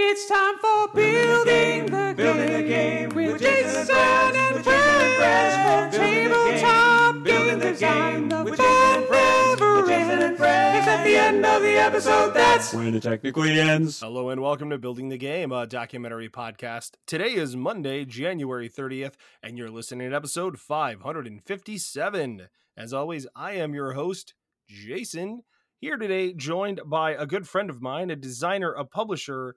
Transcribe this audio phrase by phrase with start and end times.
[0.00, 4.36] It's time for building the, Building the game game with with Jason Jason and Brad,
[4.36, 8.12] and with Jason and Brad Brad, from building the game, tabletop building the design.
[8.12, 10.38] game The with Jason and fun Brad, never with Jason and ends.
[10.38, 10.76] Brad.
[10.76, 12.30] It's at the end of the episode.
[12.32, 13.98] That's When it technically ends.
[13.98, 16.92] Hello and welcome to Building the Game, a documentary podcast.
[17.04, 22.48] Today is Monday, January 30th, and you're listening to episode 557.
[22.76, 24.34] As always, I am your host,
[24.68, 25.42] Jason,
[25.80, 29.56] here today joined by a good friend of mine, a designer, a publisher,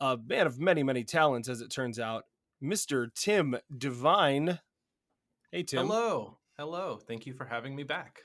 [0.00, 2.24] a man of many, many talents, as it turns out,
[2.62, 3.12] Mr.
[3.14, 4.60] Tim Divine.
[5.52, 5.86] Hey, Tim.
[5.86, 6.38] Hello.
[6.58, 6.98] Hello.
[7.06, 8.22] Thank you for having me back.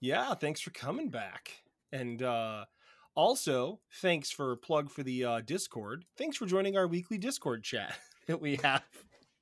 [0.00, 1.62] Yeah, thanks for coming back.
[1.92, 2.66] And uh
[3.14, 6.04] also, thanks for plug for the uh Discord.
[6.16, 8.84] Thanks for joining our weekly Discord chat that we have.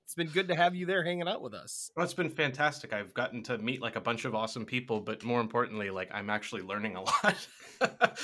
[0.07, 1.91] It's been good to have you there hanging out with us.
[1.97, 2.93] Well, it's been fantastic.
[2.93, 6.31] I've gotten to meet like a bunch of awesome people, but more importantly, like I'm
[6.31, 7.49] actually learning a lot.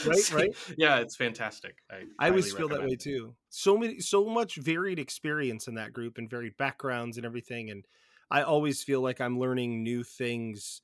[0.06, 0.56] Right, right.
[0.78, 1.76] Yeah, it's fantastic.
[1.90, 3.00] I, I always feel that way it.
[3.00, 3.34] too.
[3.50, 7.85] So many so much varied experience in that group and varied backgrounds and everything and
[8.32, 10.80] I always feel like I'm learning new things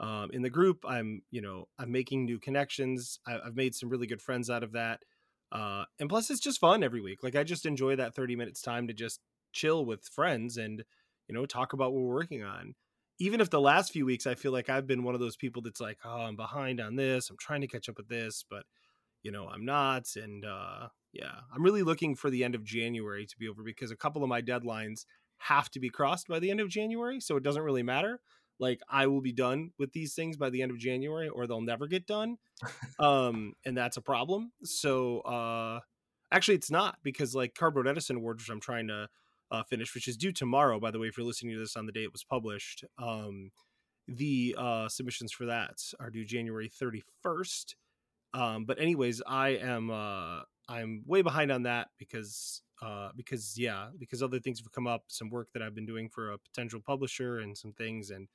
[0.00, 0.84] um, in the group.
[0.84, 3.20] I'm, you know, I'm making new connections.
[3.24, 5.04] I, I've made some really good friends out of that.
[5.52, 7.22] Uh, and plus, it's just fun every week.
[7.22, 9.20] Like I just enjoy that 30 minutes time to just
[9.58, 10.84] chill with friends and,
[11.28, 12.74] you know, talk about what we're working on.
[13.18, 15.60] Even if the last few weeks I feel like I've been one of those people
[15.62, 17.30] that's like, oh, I'm behind on this.
[17.30, 18.64] I'm trying to catch up with this, but
[19.22, 20.04] you know, I'm not.
[20.16, 23.90] And uh, yeah, I'm really looking for the end of January to be over because
[23.90, 25.04] a couple of my deadlines
[25.38, 27.20] have to be crossed by the end of January.
[27.20, 28.20] So it doesn't really matter.
[28.60, 31.60] Like I will be done with these things by the end of January or they'll
[31.60, 32.38] never get done.
[32.98, 34.52] um, and that's a problem.
[34.64, 35.80] So uh,
[36.32, 39.08] actually, it's not because like Cardboard Edison Awards, which I'm trying to
[39.50, 41.86] uh, finish, which is due tomorrow, by the way, if you're listening to this on
[41.86, 42.84] the day it was published.
[42.98, 43.50] Um,
[44.06, 47.74] the uh, submissions for that are due January 31st.
[48.34, 53.88] Um, but anyways, I am uh, I'm way behind on that because uh, because yeah,
[53.98, 56.80] because other things have come up, some work that I've been doing for a potential
[56.80, 58.28] publisher and some things, and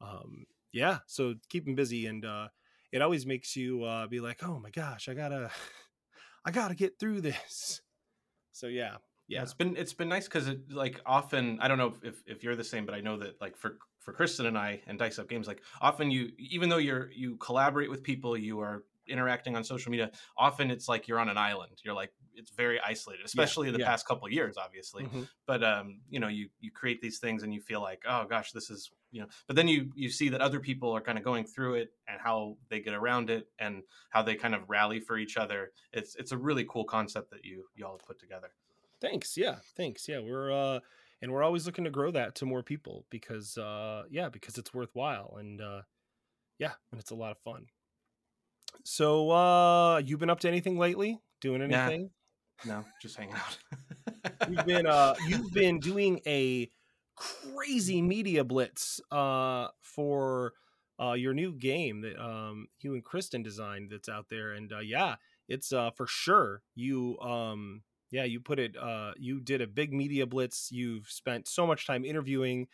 [0.00, 2.48] um, yeah, so keep them busy, and uh,
[2.92, 5.50] it always makes you uh, be like, oh my gosh, I gotta
[6.44, 7.82] I gotta get through this.
[8.52, 8.96] So yeah,
[9.28, 12.22] Yeah, yeah, it's been it's been nice because it like often I don't know if,
[12.26, 14.98] if you're the same, but I know that like for for Kristen and I and
[14.98, 18.84] Dice Up Games, like often you even though you're you collaborate with people, you are
[19.08, 20.10] interacting on social media.
[20.36, 21.72] Often it's like you're on an island.
[21.84, 23.86] You're like it's very isolated, especially in the yeah.
[23.86, 25.04] past couple of years, obviously.
[25.04, 25.28] Mhm.
[25.46, 28.52] But um, you know, you you create these things and you feel like oh gosh,
[28.52, 29.28] this is you know.
[29.46, 32.20] But then you you see that other people are kind of going through it and
[32.20, 35.72] how they get around it and how they kind of rally for each other.
[35.92, 38.52] It's it's a really cool concept that you you all have put together.
[39.00, 39.36] Thanks.
[39.36, 39.56] Yeah.
[39.76, 40.08] Thanks.
[40.08, 40.20] Yeah.
[40.20, 40.80] We're uh
[41.22, 44.72] and we're always looking to grow that to more people because uh yeah, because it's
[44.74, 45.82] worthwhile and uh
[46.58, 47.66] yeah, and it's a lot of fun.
[48.84, 51.20] So uh you been up to anything lately?
[51.40, 51.84] Doing Nah.
[51.84, 52.10] anything?
[52.64, 53.58] No, just hanging out.
[54.48, 56.70] You've been uh you've been doing a
[57.16, 60.52] crazy media blitz uh for
[61.00, 64.80] uh your new game that um you and Kristen designed that's out there and uh
[64.80, 65.16] yeah,
[65.48, 69.92] it's uh for sure you um yeah, you put it uh you did a big
[69.92, 70.70] media blitz.
[70.70, 72.68] You've spent so much time interviewing,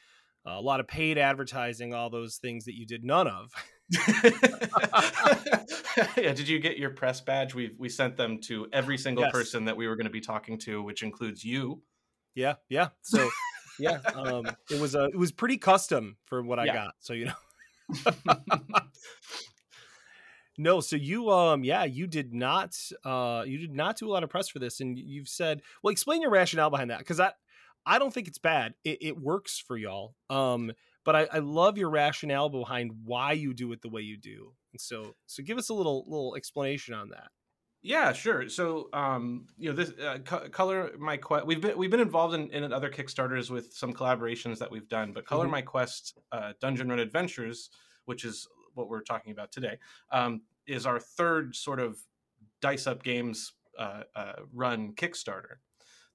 [0.44, 3.50] a lot of paid advertising, all those things that you did none of.
[6.16, 7.54] yeah, did you get your press badge?
[7.54, 9.32] We we sent them to every single Yes.
[9.32, 11.82] person that we were going to be talking to, which includes you.
[12.34, 12.88] Yeah, yeah.
[13.02, 13.28] So
[13.78, 16.94] yeah, um it was uh, it was pretty custom for what I got.
[17.00, 17.34] So you know.
[20.58, 24.24] no, so you um yeah, you did not uh you did not do a lot
[24.24, 27.32] of press for this and you've said, well explain your rationale behind that cuz I
[27.84, 28.74] I don't think it's bad.
[28.84, 30.14] It, it works for y'all.
[30.30, 30.72] Um
[31.04, 34.54] but I, I love your rationale behind why you do it the way you do.
[34.72, 37.30] And so so give us a little little explanation on that.
[37.84, 38.48] Yeah, sure.
[38.48, 41.46] So, um, you know, this uh, Co- color my quest.
[41.46, 45.12] We've been we've been involved in, in other Kickstarters with some collaborations that we've done,
[45.12, 45.50] but color Mhm.
[45.50, 47.70] my quest uh, Dungeon Run Adventures,
[48.04, 49.78] which is what we're talking about today,
[50.10, 51.98] um, is our third sort of
[52.60, 55.56] dice up games uh, uh, run Kickstarter.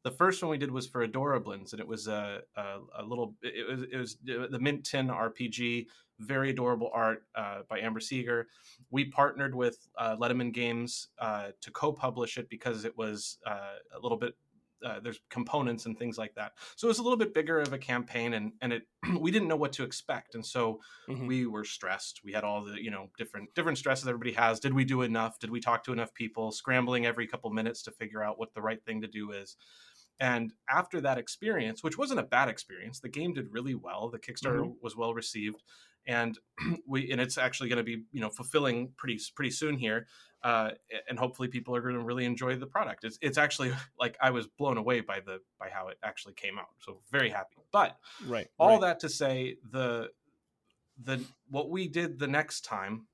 [0.04, 3.36] The first one we did was for Adorablins, and it was a, a, a little.
[3.42, 5.88] It was it was the Mint Tin RPG,
[6.20, 8.48] very adorable art uh, by Amber Seeger.
[8.90, 14.00] We partnered with uh, Letterman Games uh, to co-publish it because it was uh, a
[14.00, 14.36] little bit.
[14.86, 17.74] Uh, there's components and things like that, so it was a little bit bigger of
[17.74, 18.84] a campaign, and and it
[19.20, 20.80] we didn't know what to expect, and so
[21.10, 21.28] Mhm.
[21.28, 22.22] we were stressed.
[22.24, 24.60] We had all the you know different different stresses everybody has.
[24.60, 25.40] Did we do enough?
[25.40, 26.52] Did we talk to enough people?
[26.52, 29.58] Scrambling every couple minutes to figure out what the right thing to do is.
[30.20, 34.10] And after that experience, which wasn't a bad experience, the game did really well.
[34.10, 34.82] The Kickstarter mm-hmm.
[34.82, 35.62] was well received,
[36.08, 36.38] and
[36.88, 40.08] we and it's actually going to be you know fulfilling pretty pretty soon here.
[40.44, 40.72] Uh,
[41.10, 43.04] and hopefully people are going to really enjoy the product.
[43.04, 46.58] It's it's actually like I was blown away by the by how it actually came
[46.58, 46.68] out.
[46.80, 47.58] So very happy.
[47.72, 48.82] But right, all right.
[48.82, 50.10] that to say the
[51.04, 53.08] the what we did the next time,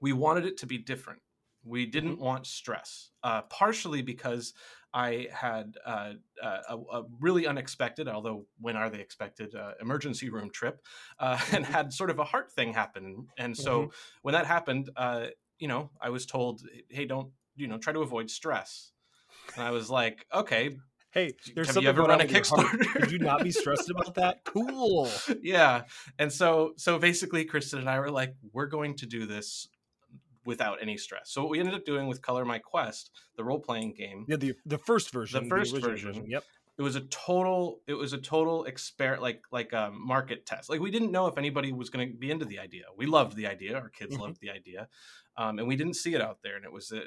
[0.00, 1.20] we wanted it to be different.
[1.64, 2.24] We didn't mm-hmm.
[2.24, 4.54] want stress, uh, partially because
[4.94, 10.30] I had uh, uh, a, a, really unexpected, although when are they expected, uh, emergency
[10.30, 10.80] room trip,
[11.18, 11.72] uh, and mm-hmm.
[11.72, 13.26] had sort of a heart thing happen.
[13.36, 13.90] And so mm-hmm.
[14.22, 15.26] when that happened, uh,
[15.58, 18.92] you know, I was told, "Hey, don't you know, try to avoid stress."
[19.54, 20.76] And I was like, "Okay."
[21.10, 22.80] Hey, there's have you ever run a Kickstarter?
[22.92, 24.40] Could you not be stressed about that?
[24.44, 25.08] Cool.
[25.40, 25.84] Yeah,
[26.18, 29.68] and so so basically, Kristen and I were like, "We're going to do this
[30.48, 31.30] without any stress.
[31.30, 34.36] So what we ended up doing with Color My Quest, the role playing game, yeah,
[34.36, 36.42] the the first version, the first the version, version, yep.
[36.78, 37.80] It was a total.
[37.88, 40.70] It was a total experiment, like like a market test.
[40.70, 42.84] Like we didn't know if anybody was going to be into the idea.
[42.96, 43.76] We loved the idea.
[43.76, 44.22] Our kids mm-hmm.
[44.22, 44.88] loved the idea,
[45.36, 46.54] um, and we didn't see it out there.
[46.54, 47.02] And it was a,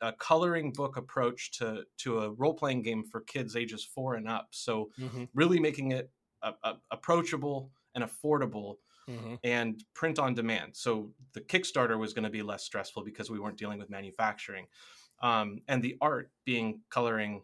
[0.00, 4.14] a, a coloring book approach to to a role playing game for kids ages four
[4.14, 4.48] and up.
[4.52, 5.24] So mm-hmm.
[5.34, 6.10] really making it
[6.42, 8.76] a, approachable and affordable
[9.08, 9.34] mm-hmm.
[9.42, 10.76] and print on demand.
[10.76, 14.66] So the Kickstarter was going to be less stressful because we weren't dealing with manufacturing.
[15.22, 17.42] Um, and the art being coloring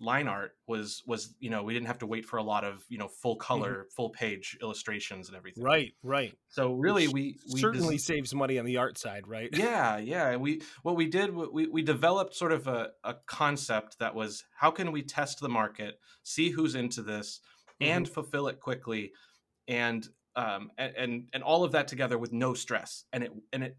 [0.00, 2.84] line art was was you know we didn't have to wait for a lot of
[2.88, 3.94] you know full color mm-hmm.
[3.96, 8.58] full page illustrations and everything right right so really we, we certainly des- saves money
[8.58, 12.52] on the art side right yeah yeah we what we did we, we developed sort
[12.52, 17.02] of a, a concept that was how can we test the market see who's into
[17.02, 17.40] this
[17.80, 17.92] mm-hmm.
[17.92, 19.12] and fulfill it quickly
[19.68, 23.64] and um, and, and, and all of that together with no stress, and it and
[23.64, 23.76] it.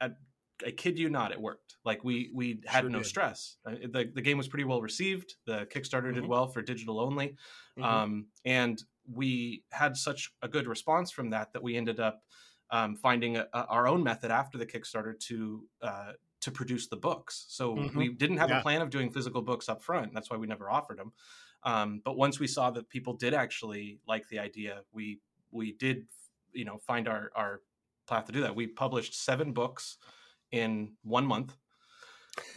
[0.65, 1.75] I, kid you not, it worked.
[1.83, 3.07] Like we we had sure no did.
[3.07, 3.57] stress.
[3.65, 5.35] Uh, the the game was pretty well received.
[5.45, 6.13] The Kickstarter mm-hmm.
[6.13, 7.35] did well for digital only,
[7.77, 7.83] mm-hmm.
[7.83, 8.81] um, and
[9.11, 12.23] we had such a good response from that that we ended up
[12.71, 16.11] um, finding a, a, our own method after the Kickstarter to uh,
[16.41, 17.45] to produce the books.
[17.49, 17.97] So mm-hmm.
[17.97, 18.59] we didn't have yeah.
[18.59, 20.13] a plan of doing physical books up front.
[20.13, 21.11] That's why we never offered them.
[21.63, 25.19] Um, but once we saw that people did actually like the idea, we
[25.51, 26.05] we did
[26.53, 27.61] you know find our our
[28.07, 28.55] path to do that.
[28.55, 29.97] We published seven books
[30.55, 31.55] in one month.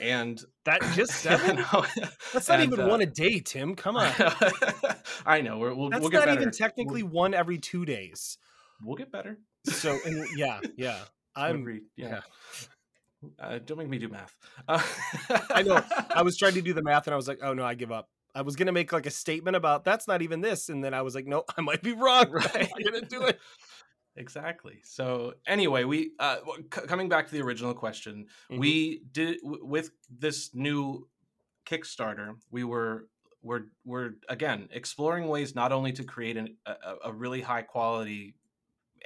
[0.00, 1.56] And that just seven?
[2.33, 3.75] That's not and, even uh, one a day, Tim.
[3.75, 4.12] Come on.
[5.27, 5.59] I know.
[5.59, 6.41] we will That's we'll get not better.
[6.41, 8.39] even technically we'll, one every two days.
[8.83, 9.39] We'll get better.
[9.65, 11.00] So, and yeah, yeah.
[11.37, 11.67] I'm
[11.97, 12.09] yeah.
[12.09, 12.21] yeah.
[13.39, 14.35] Uh, don't make me do math.
[14.67, 14.83] Uh,
[15.50, 15.83] I know.
[16.15, 17.91] I was trying to do the math, and I was like, "Oh no, I give
[17.91, 20.95] up." I was gonna make like a statement about that's not even this, and then
[20.95, 22.31] I was like, "No, I might be wrong.
[22.31, 22.71] Right.
[22.77, 23.41] I'm gonna do it."
[24.19, 26.37] Exactly so anyway we uh
[26.75, 28.61] c- coming back to the original question mm-hmm.
[28.61, 31.09] we did w- with this new
[31.65, 33.06] kickstarter we were
[33.43, 36.75] we're we're again exploring ways not only to create an, a,
[37.06, 38.35] a really high quality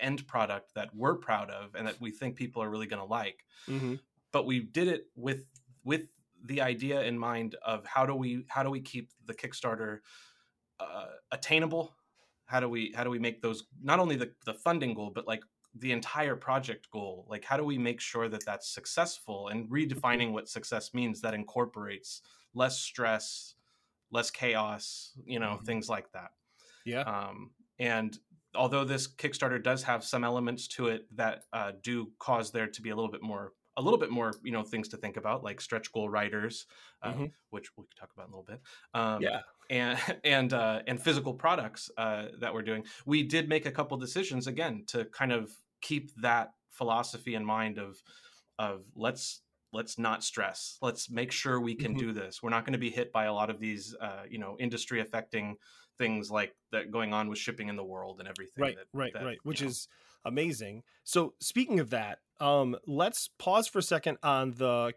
[0.00, 3.08] end product that we're proud of and that we think people are really going to
[3.08, 3.94] like mm-hmm.
[4.32, 5.44] but we did it with
[5.84, 6.02] with
[6.44, 9.98] the idea in mind of how do we how do we keep the kickstarter
[10.80, 11.92] uh, attainable
[12.46, 15.26] how do we how do we make those not only the, the funding goal but
[15.26, 15.42] like
[15.74, 17.26] the entire project goal?
[17.28, 21.34] Like how do we make sure that that's successful and redefining what success means that
[21.34, 22.22] incorporates
[22.54, 23.54] less stress
[24.10, 25.64] less chaos you know mm-hmm.
[25.64, 26.32] things like that?
[26.84, 27.02] Yeah.
[27.02, 28.18] Um, and
[28.54, 32.82] although this kickstarter does have some elements to it that uh, do cause there to
[32.82, 35.42] be a little bit more a little bit more you know things to think about
[35.42, 36.66] like stretch goal writers
[37.02, 37.24] uh, mm-hmm.
[37.50, 38.60] which we could talk about in a little bit.
[38.92, 39.40] Um, yeah
[39.72, 43.96] and and uh, and physical products uh, that we're doing we did make a couple
[43.96, 45.50] decisions again to kind of
[45.80, 48.00] keep that philosophy in mind of
[48.58, 49.40] of let's
[49.72, 52.06] let's not stress let's make sure we can mm-hmm.
[52.08, 54.38] do this we're not going to be hit by a lot of these uh, you
[54.38, 55.56] know industry affecting
[55.98, 59.12] things like that going on with shipping in the world and everything right that, right
[59.14, 59.68] that, right which know.
[59.68, 59.88] is
[60.24, 64.92] amazing so speaking of that um, let's pause for a second on the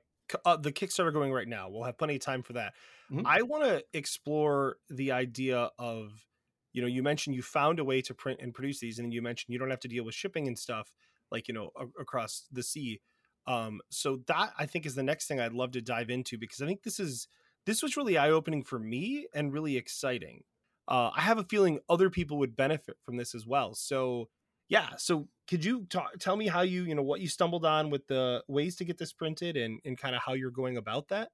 [0.45, 1.69] uh, the Kickstarter going right now.
[1.69, 2.73] We'll have plenty of time for that.
[3.11, 3.25] Mm-hmm.
[3.25, 6.25] I want to explore the idea of,
[6.73, 9.21] you know, you mentioned you found a way to print and produce these, and you
[9.21, 10.91] mentioned you don't have to deal with shipping and stuff
[11.31, 13.01] like you know a- across the sea.
[13.47, 16.61] Um, so that I think is the next thing I'd love to dive into because
[16.61, 17.27] I think this is
[17.65, 20.43] this was really eye opening for me and really exciting.
[20.87, 23.73] Uh, I have a feeling other people would benefit from this as well.
[23.73, 24.29] So
[24.69, 25.87] yeah so could you
[26.19, 28.97] tell me how you you know what you stumbled on with the ways to get
[28.97, 31.29] this printed and and kind of how you're going about that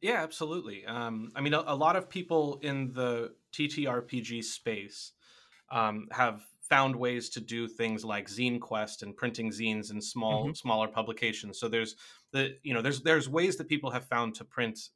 [0.00, 5.12] yeah absolutely um, i mean a, a, lot of people in the ttrpg space
[5.70, 10.44] um, have found ways to do things like zine quest and printing zines in small
[10.44, 10.52] mm-hmm.
[10.52, 11.96] smaller publications so there's
[12.32, 14.90] the you know there's there's ways that people have found to print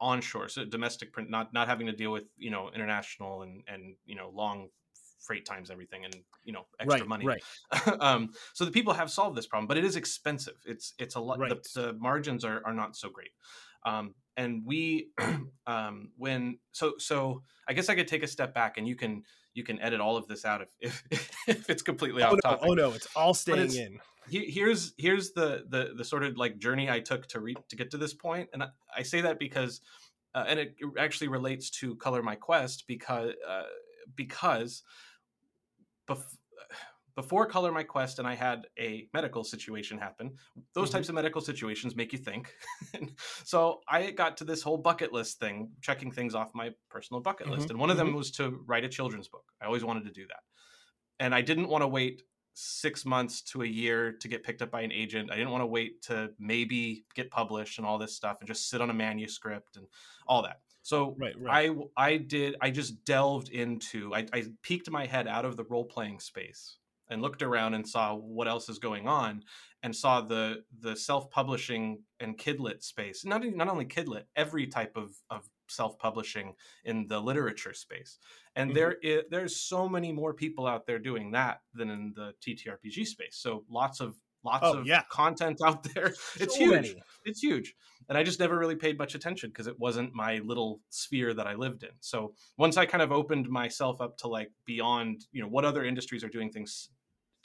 [0.00, 3.94] onshore, so domestic print, not not having to deal with you know international and and
[4.04, 4.68] you know long
[5.20, 6.14] freight times everything and
[6.44, 7.42] you know extra right, money right.
[8.00, 11.20] um so the people have solved this problem but it is expensive it's it's a
[11.20, 11.50] lot Right.
[11.50, 13.30] the, the margins are, are not so great
[13.86, 15.08] um and we
[15.66, 19.22] um when so so i guess i could take a step back and you can
[19.54, 20.68] you can edit all of this out if
[21.10, 23.98] if, if it's completely Oh off no, topic oh no, it's all staying it's- in.
[24.28, 27.76] he- here's here's the the the sort of like journey I took to re- to
[27.76, 29.80] get to this point, and I, I say that because,
[30.34, 33.62] uh, and it actually relates to Color My Quest because uh,
[34.14, 34.82] because
[36.10, 36.36] bef-
[37.16, 40.36] before Color My Quest and I had a medical situation happen.
[40.74, 40.90] Those Mhm.
[40.90, 42.54] types of medical situations make you think.
[43.44, 47.48] so I got to this whole bucket list thing, checking things off my personal bucket
[47.48, 49.50] list, Mhm, and one of them was to write a children's book.
[49.60, 50.42] I always wanted to do that,
[51.18, 52.22] and I didn't want to wait
[52.54, 55.30] six months to a year to get picked up by an agent.
[55.30, 58.70] I didn't want to wait to maybe get published and all this stuff and just
[58.70, 59.86] sit on a manuscript and
[60.26, 60.60] all that.
[60.82, 61.60] So Right, right.
[61.60, 65.64] I I did I just delved into I, I peeked my head out of the
[65.64, 69.42] role playing space and looked around and saw what else is going on
[69.82, 74.96] and saw the the self publishing and kidlit space not not only kidlit every type
[74.96, 78.18] of of self publishing in the literature space
[78.54, 78.74] and Mhm.
[78.74, 78.96] there
[79.30, 83.64] there's so many more people out there doing that than in the TTRPG space so
[83.68, 85.04] lots of lots Oh, of yeah.
[85.08, 87.02] content out there it's So huge many.
[87.24, 87.74] it's huge
[88.08, 91.46] and i just never really paid much attention because it wasn't my little sphere that
[91.46, 95.42] i lived in so once i kind of opened myself up to like beyond you
[95.42, 96.90] know what other industries are doing things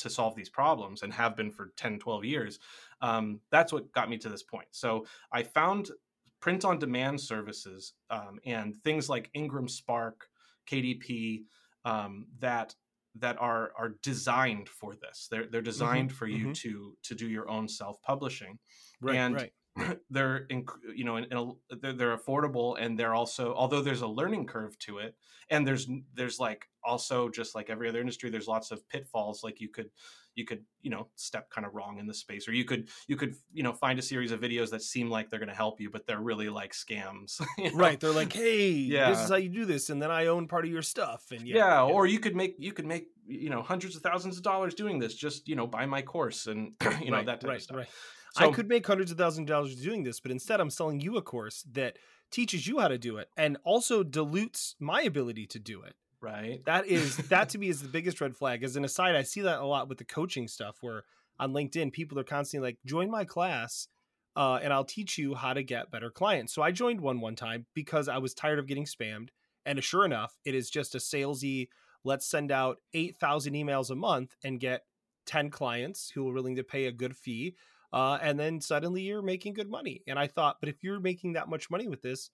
[0.01, 2.59] to solve these problems and have been for 10 12 years
[3.01, 5.91] um, that's what got me to this point so i found
[6.39, 10.27] print on demand services um, and things like ingram spark
[10.69, 11.43] kdp
[11.85, 12.75] um, that
[13.15, 16.55] that are are designed for this they're they're designed for you mhm.
[16.55, 18.57] to to do your own self publishing
[19.01, 19.51] Right, and right.
[20.09, 24.01] they're inc- you know in, in a, they're, they're affordable and they're also although there's
[24.01, 25.15] a learning curve to it
[25.49, 29.61] and there's there's like also just like every other industry there's lots of pitfalls like
[29.61, 29.89] you could
[30.35, 33.15] you could you know step kind of wrong in the space or you could you
[33.15, 35.79] could you know find a series of videos that seem like they're going to help
[35.79, 37.77] you but they're really like scams you know?
[37.77, 37.99] Right.
[37.99, 39.09] They're like, hey, yeah.
[39.09, 41.25] this is how you do this, and then I own part of your stuff.
[41.31, 44.37] And yeah, yeah, or you could make you could make you know hundreds of thousands
[44.37, 47.41] of dollars doing this just you know buy my course and you know right, that
[47.41, 47.89] type right, of stuff right.
[48.37, 50.99] So- I could make hundreds of thousands of dollars doing this, but instead I'm selling
[51.01, 51.97] you a course that
[52.31, 55.95] teaches you how to do it and also dilutes my ability to do it.
[56.21, 58.63] right That is that to me is the biggest red flag.
[58.63, 61.03] As an aside, I see that a lot with the coaching stuff where
[61.39, 63.87] on LinkedIn people are constantly like, join my class.
[64.33, 66.53] Uh, and I'll teach you how to get better clients.
[66.53, 69.27] So I joined one one time because I was tired of getting spammed.
[69.65, 71.67] And sure enough, it is just a salesy,
[72.05, 74.85] let's send out 8,000 emails a month and get
[75.25, 77.55] 10 clients who are willing to pay a good fee.
[77.93, 80.01] Uh, and then suddenly you're making good money.
[80.07, 82.29] And I thought, but if you're making that much money with this,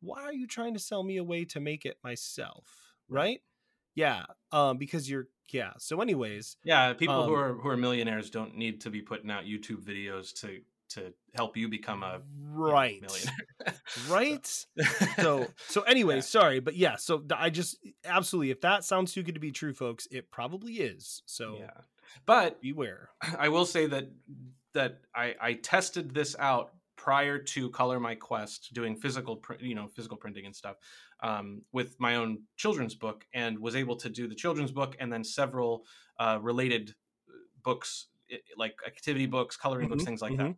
[0.00, 2.66] why are you trying to sell me a way to make it myself?
[3.08, 3.40] Right?
[3.94, 4.24] Yeah.
[4.52, 5.72] Um, because you're, yeah.
[5.78, 9.30] So, anyways, Yeah, people who Um, are who are millionaires don't need to be putting
[9.30, 10.60] out YouTube videos to
[10.94, 13.00] to help you become a right.
[13.00, 13.34] millionaire.
[14.08, 14.46] Right.
[15.16, 19.34] so so anyway sorry but yeah so i just absolutely if that sounds too good
[19.34, 21.82] to be true folks it probably is so yeah,
[22.26, 24.08] but beware I will say that
[24.74, 29.74] that I I tested this out prior to Color My Quest doing physical pr- you
[29.74, 30.76] know physical printing and stuff
[31.20, 35.12] um, with my own children's book and was able to do the children's book and
[35.12, 35.84] then several
[36.18, 36.94] uh, related
[37.62, 38.08] books
[38.56, 40.54] like activity books coloring books Mhm, things like that.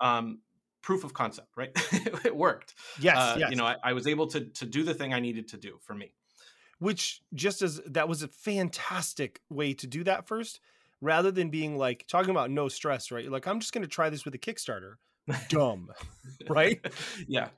[0.00, 0.40] um,
[0.82, 1.70] proof of concept right?
[2.24, 2.74] It worked.
[3.00, 3.50] Yes uh, yes.
[3.50, 5.78] you know I, I was able to to do the thing i needed to do
[5.82, 6.12] for me.
[6.78, 10.60] Which just as that was a fantastic way to do that first
[11.00, 13.22] rather than being like talking about no stress right?
[13.24, 14.94] You're like i'm just going to try this with a kickstarter.
[15.48, 15.88] Dumb
[16.48, 16.80] right?
[17.28, 17.48] Yeah.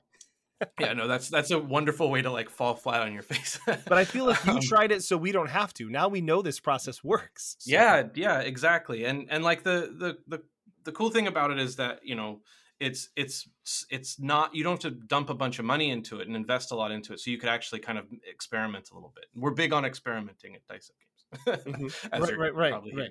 [0.79, 3.59] Yeah no that's that's a wonderful way to like fall flat on your face.
[3.65, 5.89] But i feel like you Um, tried it so we don't have to.
[5.89, 10.17] Now we know this process works So- yeah yeah exactly and and like the the
[10.27, 10.43] the
[10.83, 12.41] the cool thing about it is that you know
[12.79, 13.47] it's it's
[13.89, 16.71] it's not you don't have to dump a bunch of money into it and invest
[16.71, 19.25] a lot into it so you could actually kind of experiment a little bit.
[19.35, 22.09] We're big on experimenting at dice up games Mhm.
[22.13, 23.09] as Right, right, right, probably right.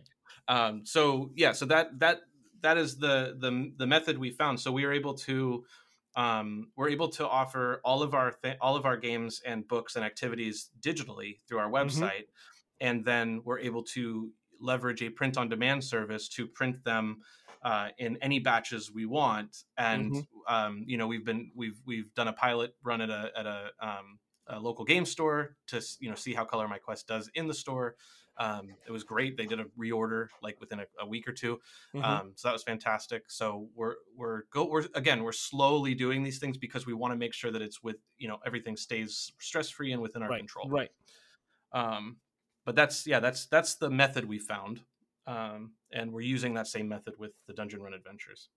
[0.49, 2.23] Um so yeah so that that
[2.61, 5.65] that is the the the method we found so we were able to
[6.17, 9.95] um, we're able to offer all of our th- all of our games and books
[9.95, 12.03] and activities digitally through our Mm-hmm.
[12.03, 12.25] website,
[12.81, 17.19] and then we're able to leverage a print on demand service to print them
[17.63, 19.63] uh, in any batches we want.
[19.77, 20.55] And Mm-hmm.
[20.55, 23.71] um, you know, we've been we've we've done a pilot run at a at a,
[23.81, 27.47] um, a local game store to you know see how Color My Quest does in
[27.47, 27.95] the store.
[28.39, 29.37] Um, it was great.
[29.37, 31.61] They did a reorder like within a, a week or 2
[31.95, 32.05] Mhm.
[32.05, 33.31] um, so that was fantastic.
[33.31, 37.17] So we're we're go we're again we're slowly doing these things because we want to
[37.17, 40.39] make sure that it's with you know everything stays stress free and within our right,
[40.39, 40.69] control.
[40.69, 40.91] right.
[41.73, 42.21] Um,
[42.65, 44.85] but that's yeah that's that's the method we found,
[45.27, 48.51] um, and we're using that same method with the Dungeon Run Adventures.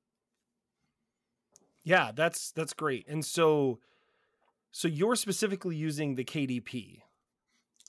[1.84, 3.08] Yeah, that's that's great.
[3.08, 3.80] And so,
[4.72, 7.04] so you're specifically using the KDP.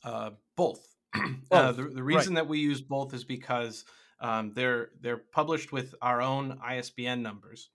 [0.05, 0.92] Uh, both.
[1.51, 3.85] uh, the, the reason that we use both is because
[4.21, 7.71] um, they're they're published with our own ISBN numbers,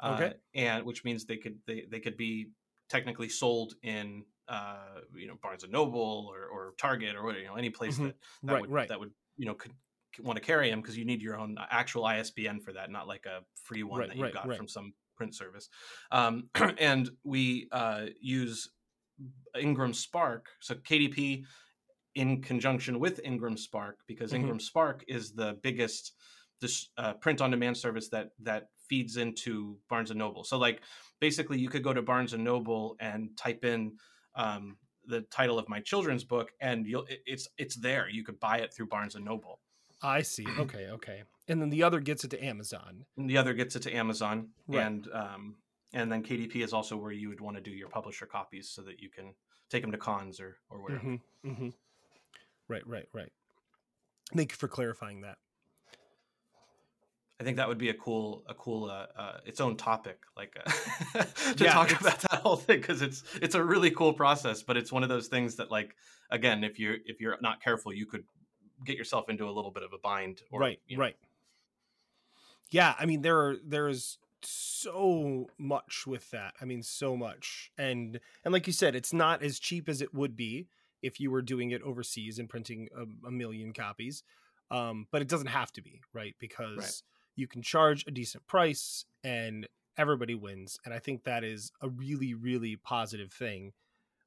[0.00, 0.34] uh, Okay.
[0.54, 2.50] and which means they could they, they could be
[2.88, 7.54] technically sold in uh, you know Barnes and Noble or, or Target or you know
[7.54, 8.06] any place Mhm.
[8.06, 8.88] that that Right, would right.
[8.88, 9.72] that would you know could
[10.20, 13.26] want to carry them because you need your own actual ISBN for that, not like
[13.26, 14.56] a free one Right, that you right, got right.
[14.56, 15.68] from some print service.
[16.12, 18.70] Um, and we uh, use
[19.58, 21.44] Ingram Spark, so KDP
[22.14, 24.36] in conjunction with Ingram Spark because Mhm.
[24.36, 26.12] Ingram Spark is the biggest
[26.60, 30.44] this uh, print on demand service that that feeds into Barnes and Noble.
[30.44, 30.80] So like
[31.20, 33.98] basically you could go to Barnes and Noble and type in
[34.34, 38.08] um, the title of my children's book and you'll it- it's it's there.
[38.08, 39.60] You could buy it through Barnes and Noble.
[40.02, 40.46] I see.
[40.58, 41.24] Okay, okay.
[41.48, 43.04] And then the other gets it to Amazon.
[43.18, 44.86] And the other gets it to Amazon Right.
[44.86, 45.56] and um,
[45.92, 48.80] and then KDP is also where you would want to do your publisher copies so
[48.82, 49.34] that you can
[49.70, 51.02] take them to cons or or wherever.
[51.02, 51.16] hmm
[51.52, 51.68] hmm
[52.68, 53.32] Right, right, right.
[54.34, 55.38] Thank you for clarifying that.
[57.40, 60.56] I think that would be a cool, a cool, uh, uh, its own topic, like
[60.64, 61.22] uh,
[61.56, 64.76] to Yeah, talk about that whole thing because it's it's a really cool process, but
[64.76, 65.96] it's one of those things that, like,
[66.30, 68.24] again, if you're if you're not careful, you could
[68.84, 70.42] get yourself into a little bit of a bind.
[70.50, 71.16] Or, right, you know, right.
[72.70, 76.54] Yeah, I mean there are there's so much with that.
[76.60, 77.70] I mean so much.
[77.78, 80.68] And and like you said, it's not as cheap as it would be
[81.04, 84.22] if you were doing it overseas and printing a, a million copies.
[84.70, 86.34] Um, but it doesn't have to be, right?
[86.40, 87.02] Because
[87.36, 90.78] you can charge a decent price and everybody wins.
[90.84, 93.72] And I think that is a really, really positive thing.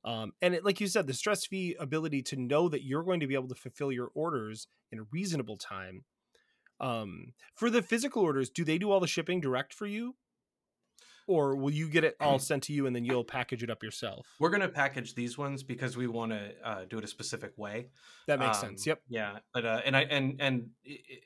[0.06, 3.20] Um, and it, like you said, the stress free ability to know that you're going
[3.20, 6.06] to be able to fulfill your orders in a reasonable time.
[6.80, 10.16] Um, for the physical orders, do they do all the shipping direct for you?
[11.28, 13.84] Or will you get it all sent to you and then you'll package it up
[13.84, 14.26] yourself?
[14.40, 17.90] We're gonna package these ones because we want to uh, do it a specific way.
[18.28, 18.88] That makes sense.
[18.88, 19.02] Um, Yep.
[19.10, 20.70] Yeah, but uh, and I and and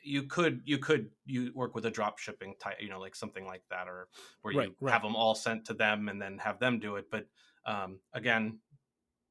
[0.03, 3.45] you could you could you work with a drop shipping type, you know, like something
[3.45, 4.07] like that, or
[4.41, 4.91] where you Right, right.
[4.93, 7.11] have them all sent to them and then have them do it.
[7.11, 7.27] But
[7.65, 8.59] um, again,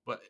[0.06, 0.20] but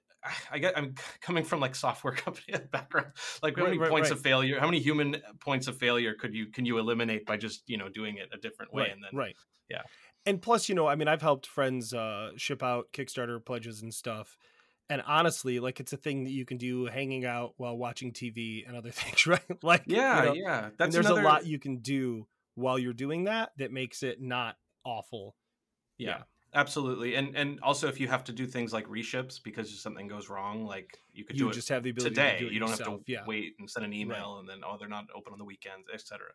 [0.51, 3.13] I get I'm coming from like software company background.
[3.43, 4.17] Like how Right, many right, points right.
[4.17, 4.59] of failure?
[4.61, 7.89] How many human points of failure could you can you eliminate by just you know
[7.89, 8.91] doing it a different way?
[8.91, 9.37] and then right.
[9.69, 9.83] yeah.
[10.27, 13.93] And plus, you know, I mean, I've helped friends uh, ship out Kickstarter pledges and
[13.93, 14.37] stuff.
[14.89, 18.67] And honestly, like it's a thing that you can do hanging out while watching TV
[18.67, 19.41] and other things, right?
[19.63, 20.69] like, you yeah, know, yeah.
[20.79, 24.21] and there's another, a lot you can do while you're doing that that makes it
[24.21, 25.37] not awful.
[25.99, 26.23] yeah
[26.55, 30.29] absolutely and and also if you have to do things like reships because something goes
[30.29, 32.53] wrong like you could You do it just have the ability today to do it
[32.53, 32.89] you don't yourself.
[32.99, 33.25] have to yeah.
[33.27, 36.27] wait and send an email and then oh they're not open on the weekends etc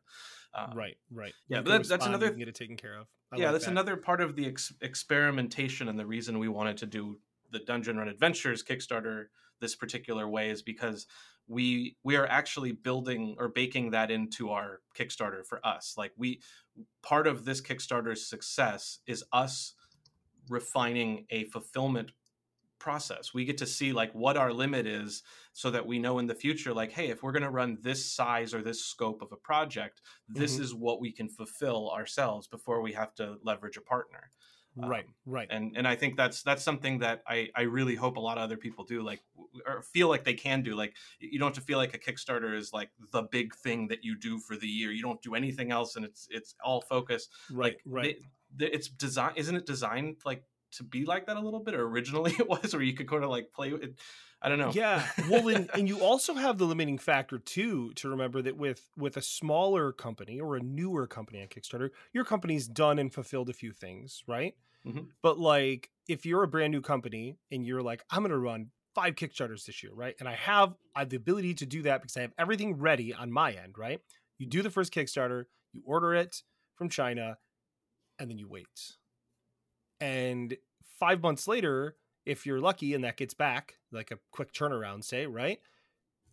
[0.54, 1.34] uh, Right, right.
[1.49, 3.08] yeah, You but that- that's another get it taken care of.
[3.32, 3.71] I yeah like that's that.
[3.71, 7.19] another part of the ex- experimentation and the reason we wanted to do
[7.51, 9.25] the dungeon run adventures kickstarter
[9.60, 11.08] this particular way is because
[11.47, 16.39] we we are actually building or baking that into our kickstarter for us like we
[17.04, 19.73] part of this kickstarter's success is us
[20.49, 22.12] refining a fulfillment
[22.77, 26.27] process we get to see like what our limit is so that we know in
[26.27, 29.31] the future like hey if we're going to run this size or this scope of
[29.31, 30.60] a project this Mhm.
[30.60, 34.29] is what we can fulfill ourselves before we have to leverage a partner
[34.77, 35.47] Right, Um, right.
[35.49, 38.43] and and i think that's that's something that i i really hope a lot of
[38.43, 39.21] other people do like
[39.65, 42.53] or feel like they can do like you don't have to feel like a kickstarter
[42.53, 45.71] is like the big thing that you do for the year you don't do anything
[45.71, 47.29] else and it's it's all focus.
[47.49, 48.17] right, like right.
[48.19, 51.87] they- it's design isn't it designed like to be like that a little bit or
[51.87, 53.99] originally it was where you could kind of like play with it
[54.41, 55.05] i don't know Yeah.
[55.29, 59.15] Well, and, and you also have the limiting factor too to remember that with with
[59.17, 63.53] a smaller company or a newer company on Kickstarter, your company's done and fulfilled a
[63.53, 64.53] few things, right?
[64.85, 65.07] Mhm.
[65.23, 68.71] But like, if you're a brand new company and you're like, I'm going to run
[68.93, 70.15] five Kickstarters this year, right?
[70.19, 73.13] And I have I have the ability to do that because I have everything ready
[73.13, 73.99] on my end, right?
[74.37, 76.43] You do the first Kickstarter, you order it
[76.75, 77.37] from China,
[78.19, 78.97] and then you wait.
[79.99, 80.58] And
[80.99, 85.25] five months later, if you're lucky and that gets back, like a quick turnaround, say,
[85.25, 85.60] right?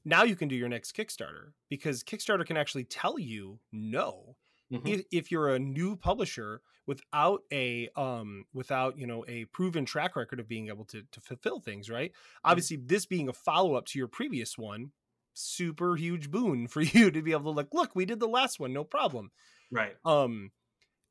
[0.05, 4.37] Now you can do your next Kickstarter because Kickstarter can actually tell you no.
[4.73, 4.89] Mhm.
[4.89, 10.17] If, if you're a new publisher without a um without you know a proven track
[10.17, 12.11] record of being able to to fulfill things right
[12.43, 14.91] obviously this being a follow-up to your previous one
[15.35, 18.61] super huge boon for you to be able to like, look, we did the last
[18.61, 19.31] one, no problem.
[19.71, 19.95] Right.
[20.05, 20.51] Um,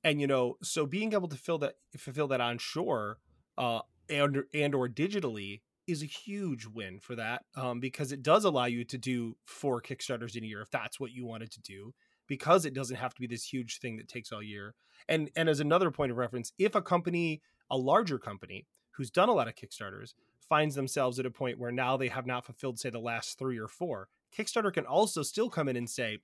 [0.04, 3.18] and you know, so being able to fill that fulfill that on shore,
[3.58, 8.46] uh, and and or digitally is a huge win for that um, because it does
[8.46, 11.60] allow you to do four kickstarters in a year if that's what you wanted to
[11.62, 11.94] do
[12.28, 14.76] because it doesn't have to be this huge thing that takes all year
[15.10, 19.28] and and as another point of reference if a company a larger company who's done
[19.28, 20.14] a lot of kickstarters
[20.48, 23.58] finds themselves at a point where now they have not fulfilled say the last three
[23.58, 26.20] or four kickstarter can also still come in and say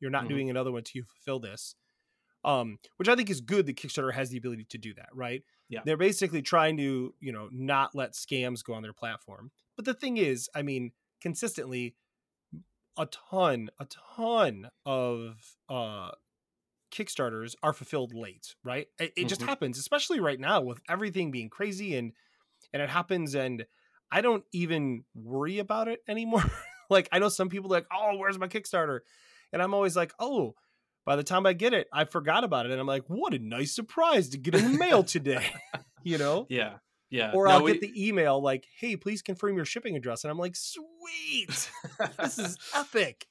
[0.00, 0.28] you're not Mhm.
[0.28, 1.74] doing another one till you fulfill this
[2.44, 5.42] um, which i think is good that kickstarter has the ability to do that right?
[5.68, 5.80] Yeah.
[5.84, 9.50] they're basically trying to you know not let scams go on their platform.
[9.76, 11.94] But the thing is i mean consistently
[12.96, 15.36] a ton a ton of
[15.68, 16.10] uh
[16.90, 18.88] kickstarters are fulfilled late right?
[18.98, 19.46] It, it just Mhm.
[19.46, 22.12] happens especially right now with everything being crazy and
[22.72, 23.66] and it happens and
[24.10, 26.44] i don't even worry about it anymore.
[26.90, 29.00] Like i know some people are like oh where's my kickstarter?
[29.52, 30.54] And i'm always like oh
[31.08, 33.38] by the time i get it i forgot about it and i'm like what a
[33.38, 35.46] nice surprise to get in the mail today
[36.04, 36.74] you know Yeah.
[37.10, 37.32] Yeah.
[37.34, 40.30] or No, i'll we- get the email like hey please confirm your shipping address and
[40.30, 41.70] i'm like sweet
[42.18, 43.26] this is epic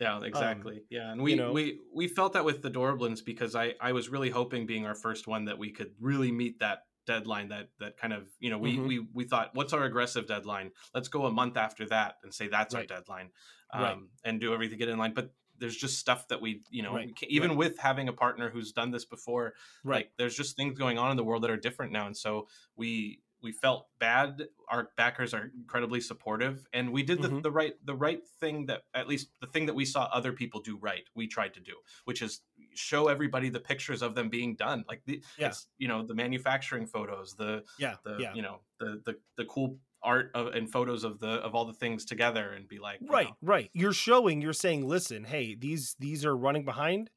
[0.00, 0.82] Yeah, exactly.
[0.90, 3.92] yeah, and we Um, know- we we felt that with the Adorablins because I I
[3.92, 7.68] was really hoping being our first one that we could really meet that deadline that
[7.80, 8.88] that kind of you know we Mhm.
[8.88, 12.48] we we thought what's our aggressive deadline let's go a month after that and say
[12.48, 12.90] that's Right.
[12.90, 13.28] our deadline
[13.74, 13.98] um Right.
[14.24, 17.14] and do everything get in line but there's just stuff that we you know Right.
[17.20, 20.76] we even with having a partner who's done this before right like there's just things
[20.78, 24.48] going on in the world that are different now and so we we felt bad
[24.68, 27.42] our backers are incredibly supportive and we did the, Mhm.
[27.42, 30.60] the right the right thing that at least the thing that we saw other people
[30.60, 32.42] do right we tried to do which is
[32.74, 35.52] show everybody the pictures of them being done like the Yeah.
[35.78, 39.78] you know the manufacturing photos the yeah the yeah you know the the, the cool
[40.02, 43.28] art of, and photos of the of all the things together and be like right
[43.28, 43.70] know, right.
[43.72, 47.10] You're showing you're saying listen hey these these are running behind.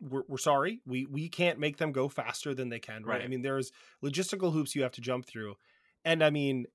[0.00, 0.80] We're, we're sorry.
[0.86, 3.22] We we can't make them go faster than they can right?
[3.22, 3.72] i mean there's
[4.04, 5.54] logistical hoops you have to jump through.
[6.04, 6.66] And i mean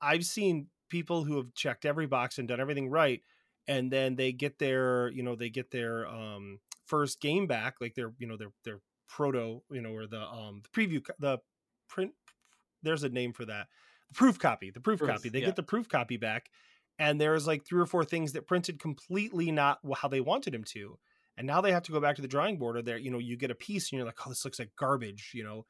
[0.00, 3.22] i've seen people who have checked every box and done everything right
[3.68, 7.94] and then they get their you know they get their um first game back like
[7.94, 11.38] their you know their their proto you know or the um the preview the
[11.88, 12.12] print
[12.82, 13.68] there's a name for that
[14.14, 15.46] proof copy the proof Proof, copy they yeah.
[15.46, 16.50] get the proof copy back
[16.98, 20.64] and there's like three or four things that printed completely not how they wanted him
[20.64, 20.98] to
[21.36, 23.18] and now they have to go back to the drawing board or there you know
[23.18, 25.64] you get a piece and you're like oh this looks like garbage you know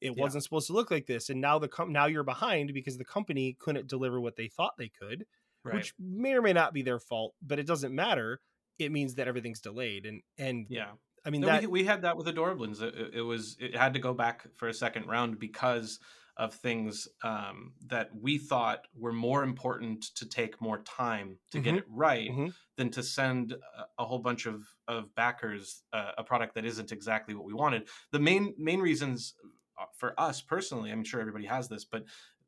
[0.00, 0.22] it Yeah.
[0.22, 3.04] wasn't supposed to look like this and now the com- now you're behind because the
[3.04, 5.24] company couldn't deliver what they thought they could
[5.64, 8.40] right which may or may not be their fault but it doesn't matter
[8.78, 10.92] it means that everything's delayed and and yeah
[11.24, 12.82] i mean No, that we, we had that with the Adorablins.
[12.82, 16.00] It, it- it was it had to go back for a second round because
[16.36, 21.74] of things um, that we thought were more important to take more time to get
[21.74, 21.78] Mhm.
[21.78, 22.54] it right Mhm.
[22.76, 26.90] than to send a, a whole bunch of of backers uh, a product that isn't
[26.92, 27.88] exactly what we wanted.
[28.12, 29.34] The main main reasons
[29.78, 32.04] uh, for us personally, I'm sure everybody has this, but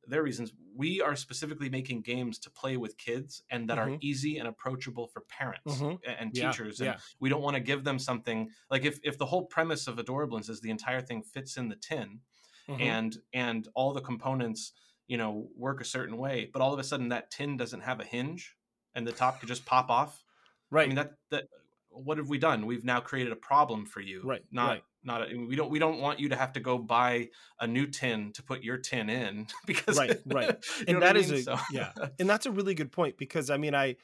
[0.07, 3.99] their reasons we are specifically making games to play with kids and that are Mhm.
[4.03, 5.99] easy and approachable for parents Mhm.
[6.05, 6.99] a- and Yeah, teachers and yeah.
[7.20, 10.51] we don't want to give them something like if, if the whole premise of Adorablins
[10.51, 12.20] is the entire thing fits in the tin
[12.68, 12.81] Mhm.
[12.81, 14.72] and and all the components
[15.07, 18.00] you know work a certain way but all of a sudden that tin doesn't have
[18.00, 18.57] a hinge
[18.94, 20.24] and the top could just pop off
[20.70, 21.44] right i mean that that
[21.90, 24.85] what have we done we've now created a problem for you Right, not right.
[25.05, 27.29] not a, we don't we don't want you to have to go buy
[27.61, 30.57] a new tin to put your tin in because Right, right.
[30.88, 31.40] and what I that is mean?
[31.40, 33.94] a So- yeah and that's a really good point because i mean i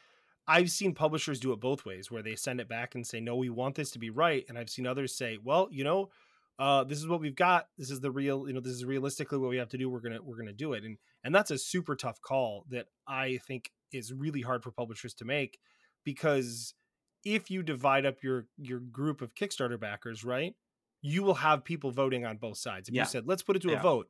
[0.47, 3.37] i've seen publishers do it both ways where they send it back and say no
[3.37, 6.11] we want this to be right and i've seen others say well you know
[6.61, 9.39] uh, this is what we've got this is the real you know this is realistically
[9.39, 11.59] what we have to do we're gonna we're gonna do it and and that's a
[11.59, 15.59] super tough call that i think is really hard for publishers to make
[16.05, 16.75] because
[17.25, 20.55] if you divide up your your group of kickstarter backers right
[21.03, 23.03] you will have people voting on both sides if Yeah.
[23.03, 23.79] you said let's put it to Yeah.
[23.79, 24.09] a vote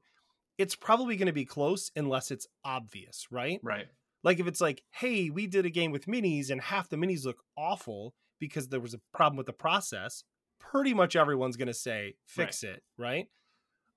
[0.58, 3.60] it's probably going to be close unless it's obvious, right?
[3.62, 3.86] right
[4.22, 7.24] Like if it's like, hey, we did a game with minis and half the minis
[7.24, 10.22] look awful because there was a problem with the process,
[10.70, 13.26] pretty much everyone's going to say fix it, right?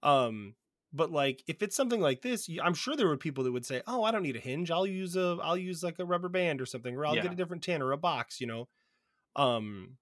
[0.01, 0.55] Um
[0.95, 3.81] but like if it's something like this, I'm sure there were people that would say,
[3.87, 4.69] "Oh, I don't need a hinge.
[4.69, 7.35] I'll use a I'll use like a rubber band or something or I'll get a
[7.35, 8.67] different tin or a box, you know."
[9.35, 9.97] Um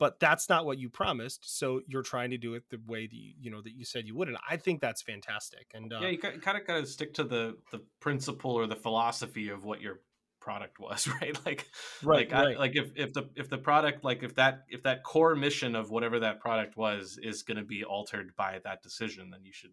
[0.00, 3.14] but that's not what you promised, so you're trying to do it the way that
[3.14, 5.70] you, you know that you said you would and I think that's fantastic.
[5.74, 8.76] And uh, yeah you kind of got to stick to the the principle or the
[8.76, 10.00] philosophy of what your
[10.44, 11.66] product was right like
[12.02, 12.58] right, like I, right.
[12.58, 15.90] like if, if the if the product like if that if that core mission of
[15.90, 19.70] whatever that product was is going to be altered by that decision then you should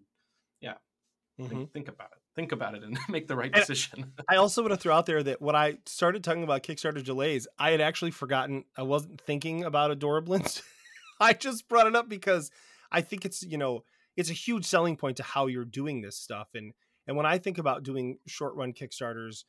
[1.40, 1.50] Mhm.
[1.50, 4.14] think, think about it think about it and make the right And- decision.
[4.30, 7.48] I also want to throw out there that when I started talking about Kickstarter delays,
[7.58, 8.64] I had actually forgotten.
[8.78, 10.62] I wasn't thinking about Adorablins.
[11.20, 12.52] I just brought it up because
[12.92, 13.84] I think it's you know
[14.16, 16.50] it's a huge selling point to how you're doing this stuff.
[16.54, 16.74] And
[17.08, 19.44] and when I think about doing short run Kickstarters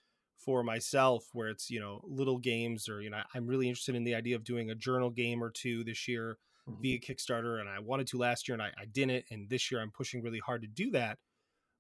[0.45, 4.05] for myself, where it's you know little games or you know I'm really interested in
[4.05, 6.83] the idea of doing a journal game or two this year Mhm.
[6.83, 9.81] via Kickstarter, and I wanted to last year and I, I didn't, and this year
[9.81, 11.19] I'm pushing really hard to do that.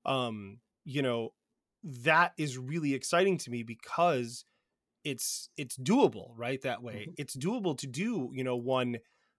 [0.04, 1.30] Um, you know,
[1.84, 4.44] that is really exciting to me because
[5.04, 7.14] it's it's doable right that way Mhm.
[7.16, 8.98] it's doable to do you know one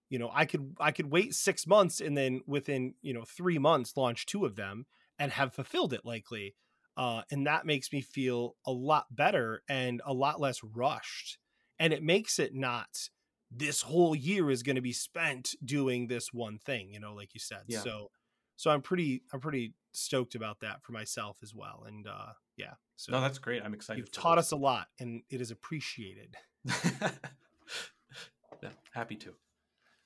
[0.09, 3.57] you know i could i could wait six months and then within you know three
[3.59, 4.85] months launch two of them
[5.19, 6.55] and have fulfilled it likely
[6.97, 11.37] uh and that makes me feel a lot better and a lot less rushed
[11.79, 13.09] and it makes it not
[13.51, 17.33] this whole year is going to be spent doing this one thing you know like
[17.33, 17.79] you said Yeah.
[17.79, 18.11] so
[18.55, 22.73] so i'm pretty i'm pretty stoked about that for myself as well and uh yeah
[22.95, 23.61] so no, that's great.
[23.63, 23.99] I'm excited.
[23.99, 24.47] You've taught this.
[24.47, 26.37] us a lot, and it is appreciated.
[26.85, 27.09] yeah,
[28.93, 29.33] happy to.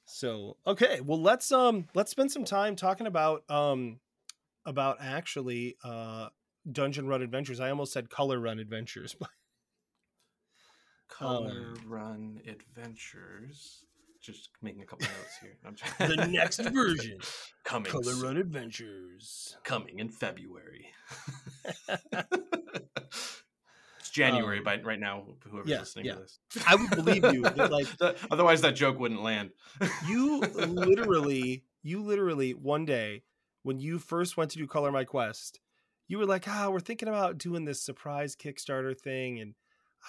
[0.06, 4.00] So, okay, well let's um let's spend some time talking about um
[4.66, 6.30] about actually uh
[6.72, 7.60] Dungeon Run Adventures.
[7.60, 9.30] I almost said Color Run Adventures, but
[11.10, 13.84] Color Um, Run Adventures.
[14.22, 15.58] Just making a couple notes here.
[15.66, 17.20] I'm trying- the next version,
[17.64, 19.58] coming Color Run Adventures.
[19.64, 20.88] coming in February.
[24.00, 25.24] it's January Um, by right now.
[25.50, 26.14] Whoever's yeah, listening yeah.
[26.16, 27.88] to this, I would believe you like
[28.32, 29.52] otherwise that joke wouldn't land.
[30.08, 33.24] you literally you literally one day
[33.64, 35.60] when you first went to do color my quest
[36.08, 39.54] you were like ah we're thinking about doing this surprise kickstarter thing and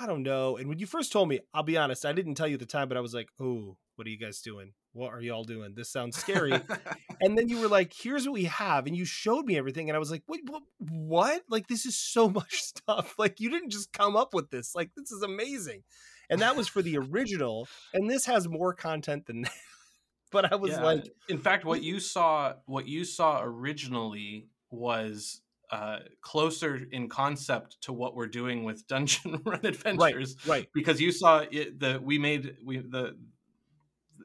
[0.01, 2.47] i don't know and when you first told me i'll be honest i didn't tell
[2.49, 4.75] you at the time but i was like oh what are you guys doing?
[4.93, 5.75] What are y'all doing?
[5.75, 6.53] This sounds scary.
[7.21, 9.97] And then you were like here's what we have and you showed me everything and
[9.97, 11.43] i was like wait what, what?
[11.51, 13.17] Like this is so much stuff.
[13.19, 14.73] Like you didn't just come up with this.
[14.77, 15.83] Like this is amazing.
[16.31, 19.53] And that was for the original and this has more content than that
[20.31, 20.85] but i was Yeah.
[20.85, 27.81] like in fact, what you saw, what you saw originally was uh, closer in concept
[27.83, 30.69] to what we're doing with Dungeon Run Adventures, right right.
[30.75, 33.19] because you saw it, the we made we the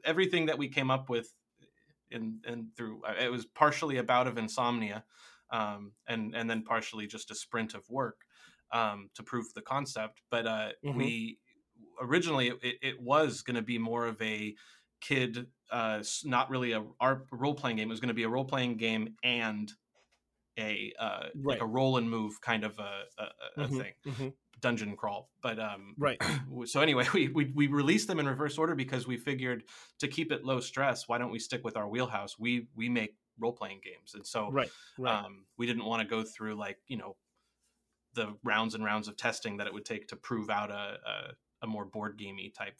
[0.04, 1.32] everything that we came up with
[2.10, 5.04] in and through uh, it was partially a bout of insomnia,
[5.50, 8.22] um, and and then partially just a sprint of work
[8.72, 10.22] um, to prove the concept.
[10.30, 10.94] But uh, Mhm.
[10.96, 11.40] we
[12.00, 14.54] originally it, it was going to be more of a
[15.00, 16.84] kid uh not really a
[17.32, 19.72] role playing game it was going to be a role playing game and
[20.58, 23.26] a uh like a roll and move kind of a, a,
[23.64, 24.34] a Mhm, thing mhm.
[24.60, 26.20] dungeon crawl but um right
[26.64, 29.64] so anyway we, we we released them in reverse order because we figured
[29.98, 33.16] to keep it low stress why don't we stick with our wheelhouse we we make
[33.38, 36.78] role playing games and so right right um we didn't want to go through like
[36.86, 37.16] you know
[38.14, 41.34] the rounds and rounds of testing that it would take to prove out a a,
[41.62, 42.78] a more board gamey type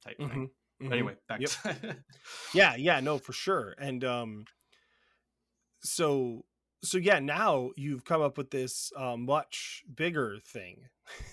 [0.00, 0.50] type thing Mhm,
[0.88, 0.96] but mhm.
[0.96, 1.56] anyway back Yep.
[1.62, 2.04] to
[2.52, 4.46] yeah yeah no for sure and um
[5.80, 6.44] so
[6.86, 10.88] so yeah now you've come up with this uh, much bigger thing.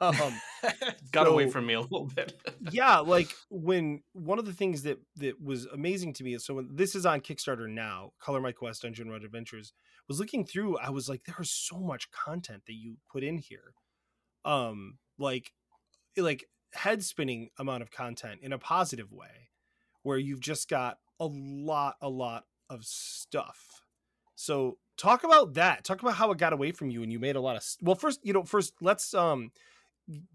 [0.00, 0.40] Um
[1.12, 2.32] got away from me a little bit.
[2.72, 6.54] Yeah like when one of the things that that was amazing to me is so
[6.54, 9.72] when this is on kickstarter now color my quest dungeon run adventures
[10.08, 13.38] was looking through i was like there is so much content that you put in
[13.38, 13.74] here.
[14.44, 15.52] Um like
[16.16, 19.50] like head spinning amount of content in a positive way
[20.02, 23.82] where you've just got a lot a lot of stuff.
[24.34, 27.36] So talk about that talk about how it got away from you and you made
[27.36, 29.50] a lot of well first you know first let's um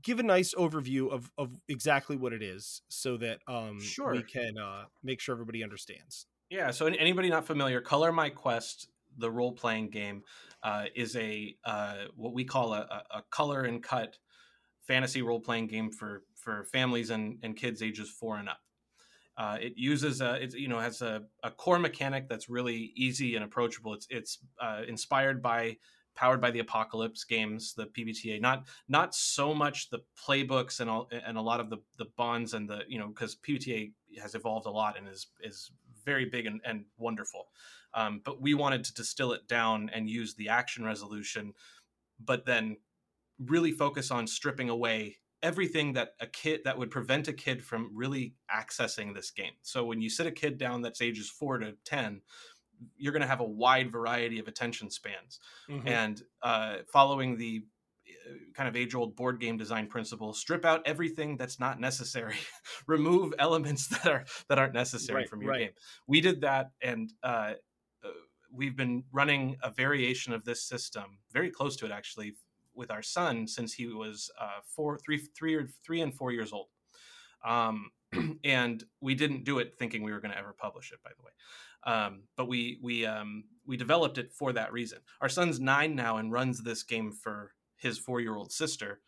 [0.02, 4.12] give a nice overview of of exactly what it is so that um Sure.
[4.14, 6.72] we can uh make sure everybody understands Yeah.
[6.72, 10.24] So anybody not familiar, Color My Quest, the role playing game,
[10.64, 14.18] uh, is a uh, what we call a, a, color and cut
[14.82, 18.60] fantasy role playing game for for families and, and kids ages four and up.
[19.38, 23.36] Uh, it uses a it you know has a, a core mechanic that's really easy
[23.36, 23.94] and approachable.
[23.94, 25.78] It's it's uh, inspired by
[26.18, 31.08] powered by the apocalypse games the pbta not not so much the playbooks and all
[31.26, 34.66] and a lot of the the bonds and the you know because pbta has evolved
[34.66, 35.72] a lot and is is
[36.04, 37.46] very big and, and wonderful
[37.94, 41.54] um, but we wanted to distill it down and use the action resolution
[42.20, 42.78] but then
[43.40, 47.92] really focus on stripping away everything that a kid that would prevent a kid from
[47.94, 51.74] really accessing this game so when you sit a kid down that's ages 4 to
[51.86, 52.22] 10
[52.96, 55.88] you're going to have a wide variety of attention spans Mhm.
[55.88, 57.64] and uh, following the
[58.30, 62.36] uh, kind of age old board game design principle strip out everything that's not necessary
[62.88, 65.60] remove elements that are that aren't necessary Right, from your right.
[65.60, 65.72] game
[66.08, 67.54] we did that and uh,
[68.04, 68.10] uh,
[68.52, 72.34] we've been running a variation of this system, very close to it actually,
[72.78, 76.54] with our son since he was uh, four, three, three, or three and four years
[76.54, 76.68] old.
[77.46, 77.92] Um,
[78.44, 81.24] and we didn't do it thinking we were going to ever publish it, by the
[81.24, 81.32] way.
[81.84, 85.00] Um, but we we um, we developed it for that reason.
[85.22, 89.00] Our son's nine now and runs this game for his four year old sister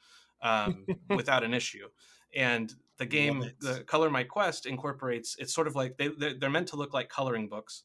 [0.42, 1.88] um, without an issue.
[2.36, 5.36] And the game, the Color My Quest, incorporates.
[5.40, 7.84] It's sort of like they they're meant to look like coloring books.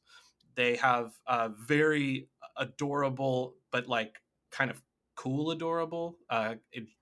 [0.54, 4.20] They have a very adorable, but like
[4.50, 4.82] kind of
[5.14, 6.54] cool, adorable uh,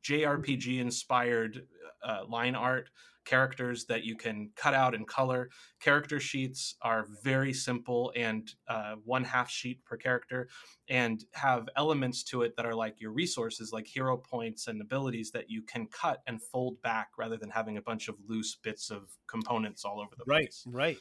[0.04, 1.66] JRPG inspired
[2.02, 2.90] uh, line art
[3.24, 5.50] characters that you can cut out and color.
[5.80, 10.48] Character sheets are very simple and uh, one half sheet per character,
[10.88, 15.30] and have elements to it that are like your resources, like hero points and abilities
[15.30, 18.90] that you can cut and fold back rather than having a bunch of loose bits
[18.90, 20.64] of components all over the right, place.
[20.66, 20.98] Right,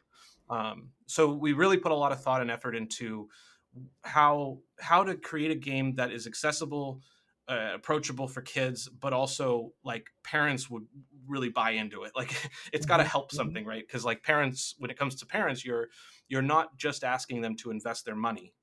[0.50, 0.72] right.
[0.72, 3.30] Um, so we really put a lot of thought and effort into
[4.04, 7.02] how how to create a game that is accessible
[7.48, 10.88] uh, approachable for kids, but also like parents would
[11.28, 12.12] really buy into it.
[12.16, 12.34] Like
[12.74, 13.86] it's got to Mm-hmm, help something, right?
[13.86, 15.90] Because like parents, when it comes to parents, you're
[16.28, 18.54] you're not just asking them to invest their money.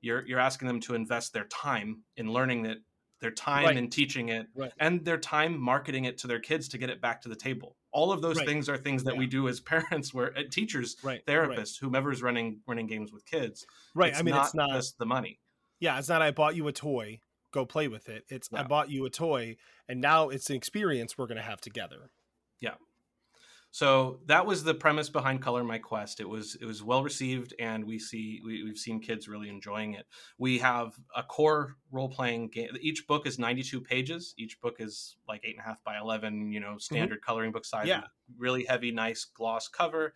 [0.00, 2.78] You're you're asking them to invest their time in learning it,
[3.20, 3.76] their time Right.
[3.76, 4.72] in teaching it, Right.
[4.78, 7.76] and their time marketing it to their kids to get it back to the table.
[7.92, 8.46] All of those Right.
[8.46, 9.60] things are things that we do as
[10.00, 13.66] parents, where uh, teachers, therapists, whomever's running running games with kids.
[13.94, 14.14] right.
[14.16, 14.70] I mean, not it's not.
[14.70, 15.40] just the money.
[15.80, 16.22] Yeah, it's not.
[16.22, 17.20] I bought you a toy.
[17.52, 18.24] Go play with it.
[18.28, 19.56] It's I bought you a toy,
[19.88, 22.10] and now it's an experience we're gonna have together.
[23.72, 26.18] So that was the premise behind Color My Quest.
[26.18, 29.94] It was it was well received, and we see we, we've seen kids really enjoying
[29.94, 30.06] it.
[30.38, 32.70] We have a core role playing game.
[32.80, 34.34] Each book is ninety two pages.
[34.36, 36.50] Each book is like eight and a half by eleven.
[36.50, 37.86] You know, standard coloring book size.
[37.86, 38.02] Yeah.
[38.36, 40.14] Really heavy, nice gloss cover,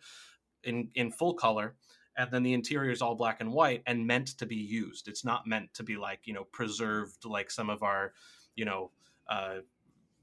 [0.63, 1.75] in in full color.
[2.17, 5.07] And then the interior is all black and white and meant to be used.
[5.07, 8.13] It's not meant to be like you know preserved like some of our,
[8.55, 8.91] you know,
[9.29, 9.59] uh,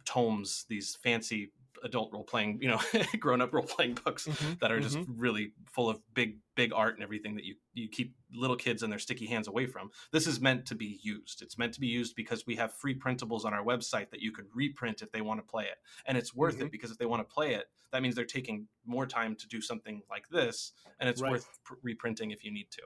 [0.05, 0.67] tomes.
[0.69, 1.51] These fancy
[1.85, 2.81] adult role playing, you know,
[3.19, 6.95] grown up role playing books Mhm, that are just really full of big big art
[6.95, 9.91] and everything that you you keep little kids and their sticky hands away from.
[10.13, 11.43] This is meant to be used.
[11.43, 14.33] It's meant to be used because we have free printables on our website that you
[14.33, 15.79] could reprint if they want to play it.
[16.07, 16.63] And it's worth Mhm.
[16.63, 19.47] it because if they want to play it, that means they're taking more time to
[19.49, 21.27] do something like this and it's Right.
[21.27, 22.83] worth pr- reprinting if you need to.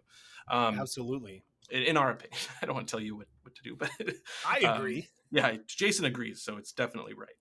[0.57, 3.77] Um, Absolutely, in our opinion, I don't want to tell you what, what to do,
[3.79, 3.91] but
[4.43, 5.11] I um, agree.
[5.31, 7.35] yeah jason agrees so it's definitely right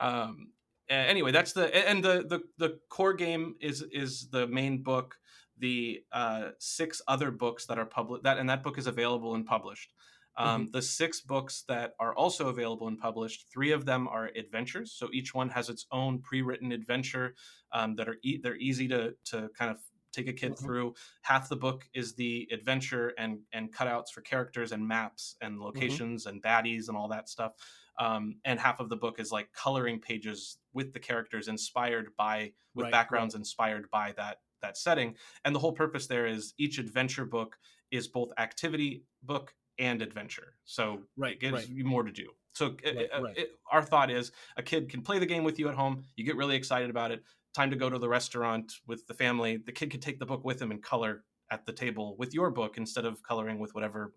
[0.00, 0.52] um
[0.90, 5.16] anyway that's the and the the the core game is is the main book.
[5.60, 9.44] The uh six other books that are published that and that book is available and
[9.44, 9.92] published.
[10.36, 14.92] Um, the six books that are also available and published three of them are adventures.
[14.92, 17.34] So each one has its own pre-written adventure
[17.72, 19.78] um, that are e- they're easy to to kind of
[20.12, 20.60] take a kid Mhm.
[20.62, 20.94] through.
[21.22, 26.26] Half the book is the adventure and and cutouts for characters and maps and locations
[26.26, 27.54] and baddies and all that stuff
[27.98, 32.52] um, and half of the book is like coloring pages with the characters inspired by
[32.74, 36.78] with Right, backgrounds inspired by that that setting and the whole purpose there is each
[36.78, 37.56] adventure book
[37.90, 41.68] is both activity book and adventure so Right, it gives right.
[41.68, 43.38] you more to do so uh, Right, uh, right.
[43.38, 46.24] it- our thought is a kid can play the game with you at home you
[46.24, 47.22] get really excited about it
[47.54, 50.44] time to go to the restaurant with the family the kid can take the book
[50.44, 54.12] with him and color at the table with your book instead of coloring with whatever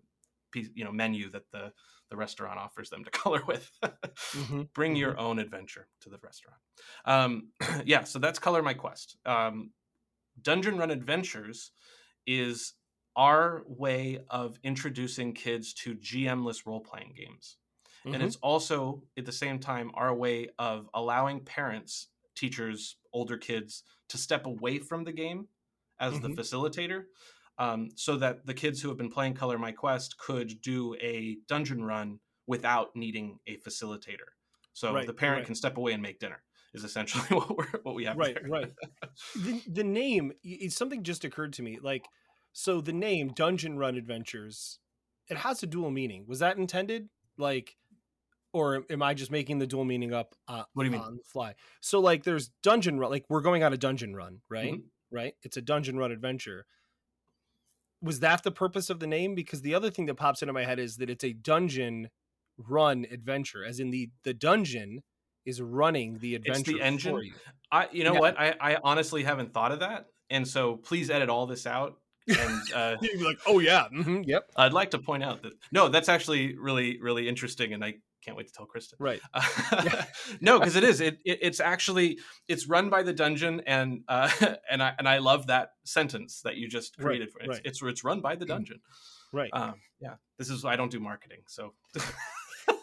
[0.52, 1.72] piece, you know menu that the
[2.10, 3.70] the restaurant offers them to color with.
[4.32, 6.60] Mhm, bring your own adventure to the restaurant.
[7.04, 7.52] Um,
[7.84, 9.16] yeah so that's color my quest.
[9.24, 9.72] Um,
[10.40, 11.72] dungeon run adventures
[12.26, 12.74] is
[13.16, 17.58] our way of introducing kids to gmless role-playing games.
[18.12, 18.22] And mhm.
[18.22, 24.18] it's also at the same time our way of allowing parents teachers older kids to
[24.18, 25.48] step away from the game
[26.00, 26.42] as the Mhm.
[26.42, 27.06] facilitator
[27.62, 31.36] um, so that the kids who have been playing color my quest could do a
[31.48, 34.28] dungeon run without needing a facilitator
[34.72, 35.46] so Right, the parent right.
[35.46, 36.42] can step away and make dinner
[36.74, 38.50] is essentially what we're what we have right there.
[38.50, 38.72] right
[39.44, 42.04] the, the name y- something just occurred to me like
[42.52, 44.78] so the name dungeon run adventures
[45.28, 47.76] it has a dual meaning was that intended like
[48.52, 51.00] or am i just making the dual meaning up uh, What do you mean?
[51.00, 54.40] on the fly so like there's dungeon run like we're going on a dungeon run
[54.50, 54.82] right Mhm.
[55.10, 56.66] right it's a dungeon run adventure
[58.02, 60.64] was that the purpose of the name because the other thing that pops into my
[60.64, 62.08] head is that it's a dungeon
[62.58, 65.00] run adventure as in the the dungeon
[65.44, 66.60] is running the adventure.
[66.60, 67.16] It's the engine?
[67.16, 67.32] you
[67.70, 68.20] I, you know Yeah.
[68.20, 68.38] what?
[68.38, 71.94] I, I honestly haven't thought of that, and so please edit all this out
[72.28, 75.54] and uh, You'd be like, oh yeah, mhm, yep, I'd like to point out that
[75.72, 77.94] no, that's actually really really interesting, and I
[78.24, 78.96] can't wait to tell Kristen.
[79.00, 79.20] right.
[80.40, 81.00] no, because it is.
[81.00, 82.18] It, it it's actually
[82.48, 84.30] it's run by the dungeon, and uh,
[84.70, 87.32] and I and I love that sentence that you just Right, created.
[87.32, 87.44] for it.
[87.44, 87.62] It's, right.
[87.64, 87.68] Mm.
[87.68, 88.80] it's it's run by the dungeon.
[89.32, 89.50] Right.
[89.52, 91.72] Um, yeah, this is I don't do marketing, so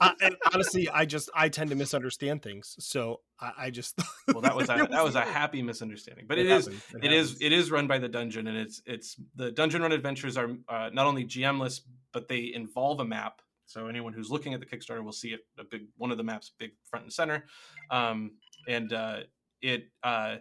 [0.01, 4.41] I, and honestly, I just I tend to misunderstand things, so I, I just well
[4.41, 6.25] that was a, that was a happy misunderstanding.
[6.27, 9.15] But it is happens, it is it is run by the dungeon, and it's it's
[9.35, 11.81] the dungeon run adventures are uh, not only GMless,
[12.11, 13.41] but they involve a map.
[13.69, 16.23] So anyone who's looking at the Kickstarter will see it a big one of the
[16.23, 17.45] maps big front and center,
[17.91, 18.31] um,
[18.67, 19.19] and uh,
[19.61, 20.37] it uh,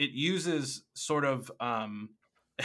[0.00, 2.10] it uses sort of um,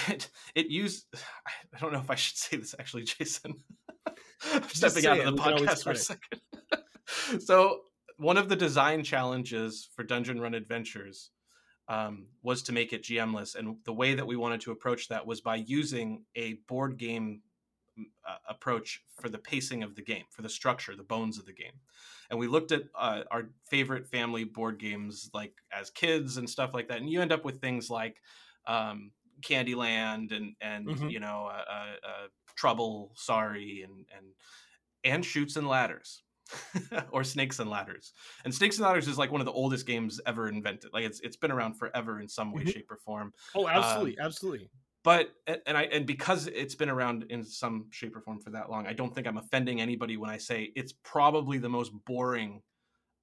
[0.08, 3.56] it it use I don't know if I should say this actually, Jason.
[4.54, 7.42] I'm stepping out of the we can always podcast for a second.
[7.44, 7.82] so
[8.18, 11.30] one of the design challenges for Dungeon Run Adventures
[11.88, 15.28] um, was to make it GMless, and the way that we wanted to approach that
[15.28, 17.42] was by using a board game
[18.28, 21.54] uh, approach for the pacing of the game, for the structure, the bones of the
[21.54, 21.82] game.
[22.30, 26.74] And we looked at uh, our favorite family board games, like as kids and stuff
[26.74, 28.22] like that, and you end up with things like
[28.66, 31.08] um, Candyland and and Mhm.
[31.08, 34.34] you know uh, uh, uh, Trouble, Sorry, and and
[35.04, 36.24] and Chutes and Ladders.
[37.12, 38.14] or snakes and ladders
[38.46, 41.20] and snakes and ladders is like one of the oldest games ever invented like it's
[41.20, 42.72] it's been around forever in some way Mhm.
[42.72, 44.70] shape or form oh, absolutely, absolutely.
[45.08, 48.70] But and I and because it's been around in some shape or form for that
[48.70, 52.62] long, I don't think I'm offending anybody when I say it's probably the most boring,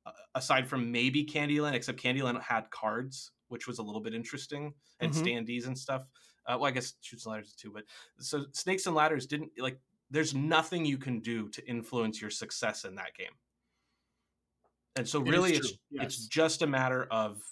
[0.07, 1.75] uh, aside from maybe Candyland.
[1.75, 5.13] Except Candyland had cards, which was a little bit interesting, and Mhm.
[5.13, 6.07] standees and stuff.
[6.47, 7.85] Uh, well, I guess chutes and ladders too, but
[8.21, 9.81] so snakes and ladders didn't like.
[10.11, 13.35] There's nothing you can do to influence your success in that game,
[14.97, 17.43] and so really, true, it's it's just a matter of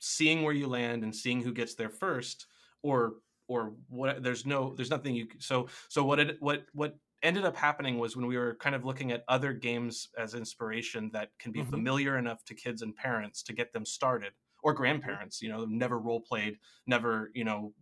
[0.00, 2.46] seeing where you land and seeing who gets there first
[2.82, 3.16] or
[3.48, 7.56] or what there's no there's nothing you so so what it what what ended up
[7.56, 11.52] happening was when we were kind of looking at other games as inspiration that can
[11.52, 11.62] be Mhm.
[11.62, 14.32] familiar enough to kids and parents to get them started
[14.62, 17.74] or grandparents you know never role played never you know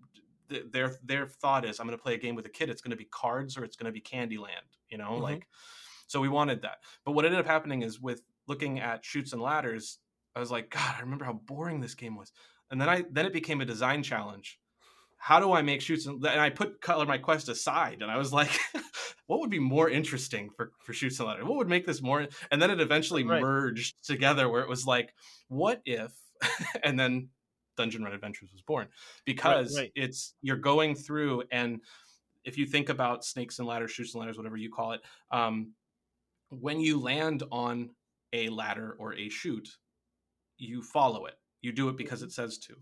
[0.48, 2.82] th- their their thought is i'm going to play a game with a kid it's
[2.82, 5.18] going to be cards or it's going to be candyland you know Mhm.
[5.18, 5.48] like
[6.06, 9.42] so we wanted that but what ended up happening is with looking at chutes and
[9.42, 10.00] ladders
[10.36, 12.32] i was like god i remember how boring this game was
[12.70, 14.60] and then i then it became a design challenge
[15.22, 16.06] how do I make chutes?
[16.06, 18.50] And, and I put color my quest aside and I was like
[19.26, 22.26] what would be more interesting for for chutes and ladders what would make this more
[22.50, 23.40] and then it eventually Right.
[23.40, 25.14] merged together where it was like
[25.46, 26.12] what if
[26.82, 27.28] and then
[27.76, 28.88] Dungeon Run Adventures was born.
[29.24, 29.92] Because right.
[29.94, 31.80] it's you're going through and
[32.44, 35.72] if you think about snakes and ladders chutes and ladders whatever you call it um,
[36.48, 37.90] when you land on
[38.32, 39.68] a ladder or a chute
[40.58, 41.34] you follow it.
[41.60, 42.74] You do it because it says to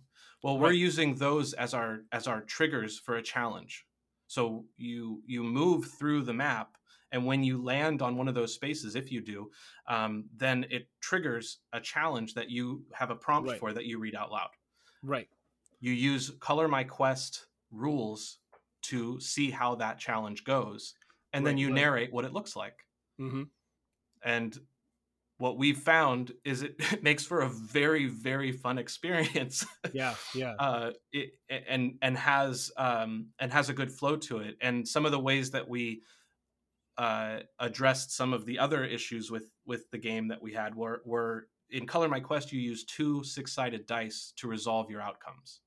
[0.43, 0.77] well we're Right.
[0.77, 3.87] using those as our as our triggers for a challenge
[4.27, 6.77] so you you move through the map
[7.13, 9.51] and when you land on one of those spaces if you do
[9.89, 13.59] um, then it triggers a challenge that you have a prompt Right.
[13.61, 14.51] for that you read out loud
[15.03, 15.29] Right.
[15.81, 18.39] you use color my quest rules
[18.83, 20.95] to see how that challenge goes
[21.33, 21.75] and then you right.
[21.75, 22.87] narrate what it looks like
[23.21, 23.43] Mm-hmm.
[24.23, 24.59] and
[25.41, 30.15] what we've found is it, it makes for a very very fun experience Yeah.
[30.35, 30.55] Yeah.
[30.59, 35.05] uh, it, and and has um, and has a good flow to it and some
[35.07, 36.03] of the ways that we
[36.99, 41.03] uh, addressed some of the other issues with with the game that we had were
[41.07, 45.61] were in color my quest you use two six-sided dice to resolve your outcomes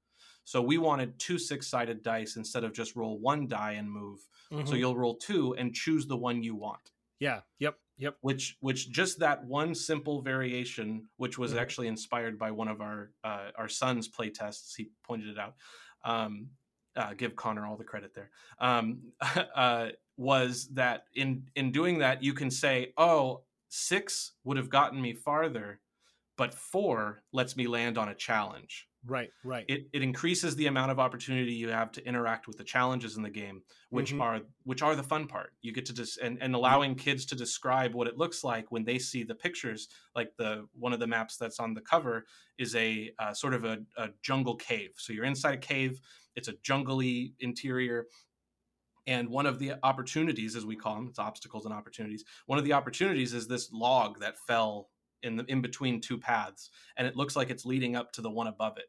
[0.43, 4.19] so we wanted two six-sided dice instead of just roll one die and move
[4.51, 4.77] so Mhm.
[4.79, 6.91] you'll roll two and choose the one you want
[7.23, 7.39] yeah.
[7.59, 7.75] Yep.
[7.97, 8.15] Yep.
[8.21, 11.61] which which just that one simple variation which was Mhm.
[11.61, 15.53] actually inspired by one of our uh, our son's play tests he pointed it out
[16.03, 16.49] um,
[16.95, 18.85] uh, give connor all the credit there um,
[19.55, 24.99] uh, was that in in doing that you can say oh six would have gotten
[25.01, 25.79] me farther
[26.35, 29.31] but four lets me land on a challenge Right.
[29.43, 29.69] Right.
[29.69, 33.23] it, it increases the amount of opportunity you have to interact with the challenges in
[33.23, 34.19] the game which Mhm.
[34.19, 37.35] are which are the fun part you get to just and, and allowing kids to
[37.35, 41.07] describe what it looks like when they see the pictures like the one of the
[41.07, 42.25] maps that's on the cover
[42.57, 46.01] is a uh, sort of a, a jungle cave so you're inside a cave
[46.35, 48.07] it's a jungly interior
[49.05, 52.65] and one of the opportunities as we call them it's obstacles and opportunities one of
[52.65, 54.89] the opportunities is this log that fell
[55.23, 58.29] in the in between two paths and it looks like it's leading up to the
[58.29, 58.87] one above it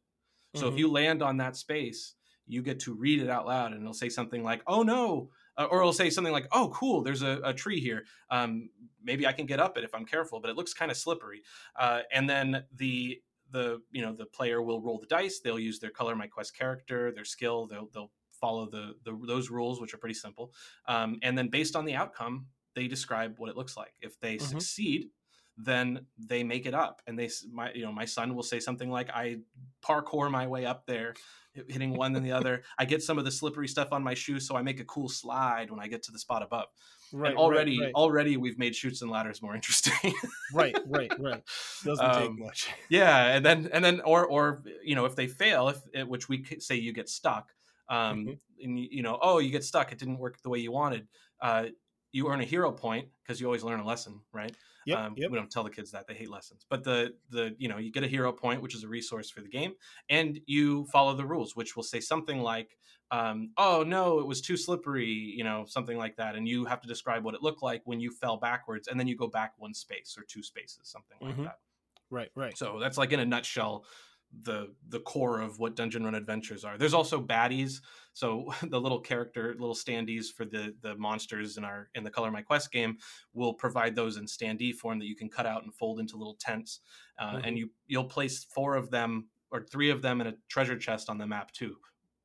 [0.54, 0.78] so if Mhm.
[0.78, 2.14] you land on that space
[2.46, 5.64] you get to read it out loud and it'll say something like oh no uh,
[5.70, 8.68] or it'll say something like oh cool there's a, a tree here um,
[9.02, 11.42] maybe i can get up it if i'm careful but it looks kind of slippery
[11.76, 13.20] uh, and then the
[13.50, 16.56] the you know the player will roll the dice they'll use their color my quest
[16.56, 20.52] character their skill they'll they'll follow the, the those rules, which are pretty simple.
[20.86, 23.94] Um, and then based on the outcome, they describe what it looks like.
[24.02, 24.40] If they Mhm.
[24.40, 25.10] succeed,
[25.56, 28.90] then they make it up and they my you know my son will say something
[28.90, 29.36] like i
[29.82, 31.14] parkour my way up there
[31.68, 34.40] hitting one and the other i get some of the slippery stuff on my shoe
[34.40, 36.66] so i make a cool slide when i get to the spot above
[37.12, 37.30] Right.
[37.30, 37.94] and already Right.
[37.94, 40.12] already we've made chutes and ladders more interesting
[40.52, 40.74] Right.
[40.84, 41.12] Right.
[41.18, 41.42] Right.
[41.84, 42.70] Doesn't take Um, much.
[42.90, 46.44] yeah and then and then or or you know if they fail if which we
[46.58, 47.52] say you get stuck
[47.88, 48.38] um Mhm.
[48.62, 51.06] and you, you know oh you get stuck it didn't work the way you wanted
[51.40, 51.66] uh
[52.12, 54.56] you earn a hero point because you always learn a lesson right
[54.86, 54.98] Yep.
[54.98, 55.30] um, yep.
[55.30, 57.90] we don't tell the kids that they hate lessons but the the you know you
[57.90, 59.72] get a hero point which is a resource for the game
[60.08, 62.76] and you follow the rules which will say something like
[63.10, 66.80] um, oh no it was too slippery you know something like that and you have
[66.80, 69.52] to describe what it looked like when you fell backwards and then you go back
[69.58, 71.44] one space or two spaces something like Mhm.
[71.44, 71.58] that
[72.10, 72.30] Right.
[72.34, 72.56] Right.
[72.56, 73.84] so that's like in a nutshell
[74.42, 77.80] the the core of what dungeon run adventures are there's also baddies
[78.14, 82.30] so the little character little standees for the the monsters in our in the color
[82.30, 82.98] my quest game
[83.32, 86.36] will provide those in standee form that you can cut out and fold into little
[86.40, 86.80] tents
[87.18, 90.78] uh, and you you'll place four of them or three of them in a treasure
[90.78, 91.76] chest on the map too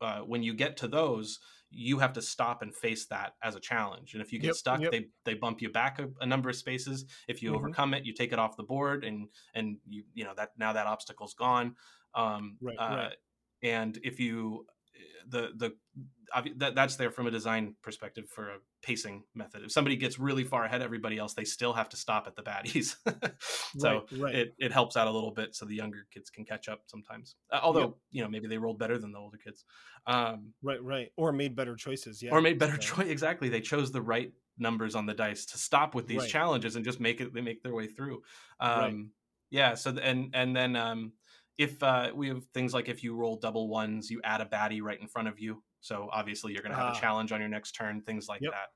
[0.01, 1.39] uh, when you get to those
[1.71, 4.55] you have to stop and face that as a challenge and if you get Yep,
[4.55, 4.89] stuck yep.
[4.89, 7.53] they they bump you back a, a number of spaces if you Mhm.
[7.53, 10.73] overcome it you take it off the board and and you you know that now
[10.73, 11.75] that obstacle's gone
[12.15, 13.11] um Right, uh, right.
[13.61, 14.65] and if you
[15.27, 15.73] the the
[16.57, 20.43] that that's there from a design perspective for a pacing method if somebody gets really
[20.43, 22.95] far ahead of everybody else they still have to stop at the baddies
[23.77, 24.21] so right.
[24.21, 24.35] Right.
[24.35, 27.35] it, it helps out a little bit so the younger kids can catch up sometimes
[27.51, 29.65] uh, although you know maybe they rolled better than the older kids
[30.05, 30.81] um right.
[30.83, 31.09] Right.
[31.17, 32.21] Or made better choices.
[32.21, 32.31] Yeah.
[32.31, 35.57] or made better so- choice exactly they chose the right numbers on the dice to
[35.57, 36.29] stop with these Right.
[36.29, 38.21] challenges and just make it they make their way through
[38.59, 39.11] um
[39.49, 41.13] yeah so and and then um
[41.59, 44.81] if uh we have things like if you roll double ones you add a baddie
[44.83, 46.89] right in front of you so obviously you're going to have Ah.
[46.89, 48.51] a challenge on your next turn things like Yep.
[48.51, 48.69] that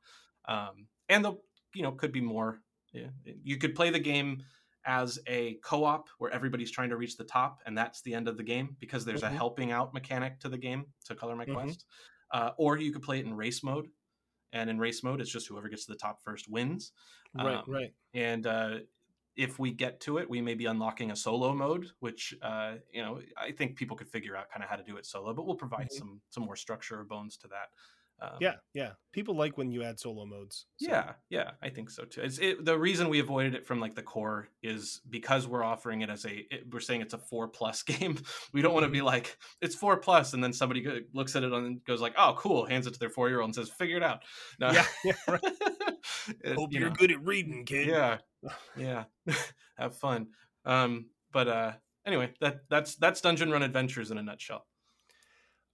[0.53, 1.33] um and the
[1.75, 2.61] you know could be more
[2.93, 4.43] yeah you could play the game
[4.85, 8.37] as a co-op where everybody's trying to reach the top and that's the end of
[8.37, 9.29] the game because there's Mhm.
[9.29, 11.53] a helping out mechanic to the game to color my Mhm.
[11.55, 11.85] quest
[12.31, 13.89] uh, or you could play it in race mode
[14.53, 16.93] and in race mode it's just whoever gets to the top first wins
[17.33, 17.61] Right.
[17.61, 17.93] Um, right.
[18.13, 18.79] and uh,
[19.35, 23.01] if we get to it we may be unlocking a solo mode which uh, you
[23.01, 25.45] know i think people could figure out kind of how to do it solo but
[25.45, 25.97] we'll provide Mhm.
[25.99, 27.69] some some more structure or bones to that
[28.21, 28.55] um, Yeah.
[28.75, 28.91] Yeah.
[29.11, 30.67] People like when you add solo modes.
[30.77, 32.21] so- yeah, yeah, I think so too.
[32.21, 36.01] It's it, the reason we avoided it from like the core is because we're offering
[36.01, 38.17] it as a it, we're saying it's a four plus game.
[38.53, 39.07] We don't want to be Mm-hmm.
[39.07, 42.35] like it's four plus, and then somebody go, looks at it and goes like, "Oh,
[42.37, 44.21] cool," hands it to their four year old and says, "Figure it out."
[44.59, 44.85] No, Yeah.
[45.03, 45.41] yeah right.
[46.27, 47.87] it- Hope you you're know, good at reading, kid.
[47.87, 48.19] Yeah,
[48.75, 49.05] yeah,
[49.77, 50.29] have fun.
[50.65, 51.73] Um, but uh,
[52.05, 54.67] anyway, that that's that's Dungeon Run Adventures in a nutshell.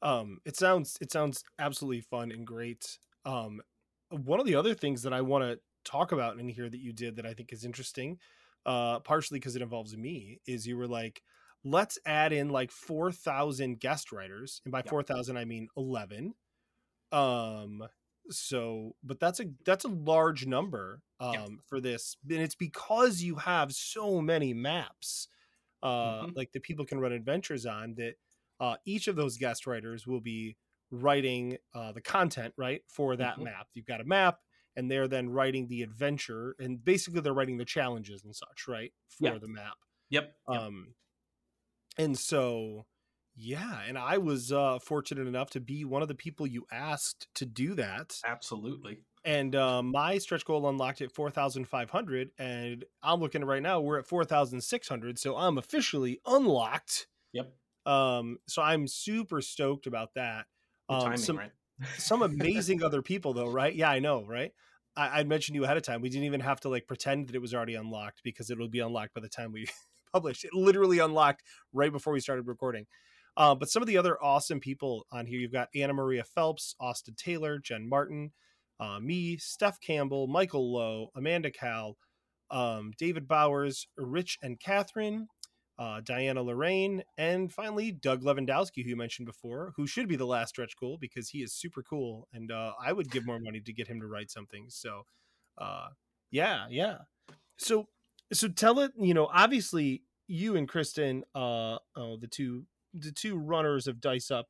[0.01, 3.61] um it sounds it sounds absolutely fun and great um
[4.09, 6.93] one of the other things that i want to talk about in here that you
[6.93, 8.17] did that i think is interesting
[8.65, 11.21] uh partially because it involves me is you were like
[11.63, 14.91] let's add in like 4000 guest writers and by Yeah.
[14.91, 16.33] 4000 i mean 11
[17.11, 17.83] um
[18.31, 21.47] so but that's a that's a large number um Yeah.
[21.67, 25.27] for this and it's because you have so many maps
[25.83, 26.35] uh Mhm.
[26.35, 28.15] like that people can run adventures on that
[28.59, 30.57] uh each of those guest writers will be
[30.91, 33.43] writing uh the content right for that Mhm.
[33.43, 34.39] map you've got a map
[34.75, 38.93] and they're then writing the adventure and basically they're writing the challenges and such right
[39.07, 39.39] for Yeah.
[39.39, 39.77] the map
[40.09, 40.35] Yep.
[40.49, 40.61] yep.
[40.61, 40.95] um
[41.97, 42.85] and so
[43.39, 47.27] yeah and i was uh fortunate enough to be one of the people you asked
[47.33, 48.99] to do that Absolutely.
[49.23, 54.05] and uh, my stretch goal unlocked at 4500 and i'm looking right now we're at
[54.05, 57.53] 4600 so i'm officially unlocked Yep.
[57.85, 60.45] um so i'm super stoked about that
[60.89, 61.51] um timing, some right?
[61.97, 64.51] some amazing other people though right yeah i know right
[64.97, 67.35] I, I mentioned you ahead of time we didn't even have to like pretend that
[67.35, 69.67] it was already unlocked because it will be unlocked by the time we
[70.11, 72.85] published it literally unlocked right before we started recording
[73.37, 76.75] uh, but some of the other awesome people on here you've got anna maria phelps
[76.79, 78.31] austin taylor jen martin
[78.79, 81.97] uh, me steph campbell michael lowe amanda cal
[82.51, 85.27] um, david bowers rich and catherine
[85.79, 90.25] uh, Diana Lorraine, and finally Doug Levandowski, who you mentioned before, who should be the
[90.25, 93.61] last stretch goal because he is super cool, and uh, I would give more money
[93.61, 94.65] to get him to write something.
[94.67, 95.03] So,
[95.57, 95.87] uh,
[96.31, 96.97] yeah, yeah.
[97.57, 97.87] So,
[98.33, 98.91] so tell it.
[98.99, 104.31] You know, obviously, you and Kristen, uh, oh, the two, the two runners of Dice
[104.31, 104.47] Up,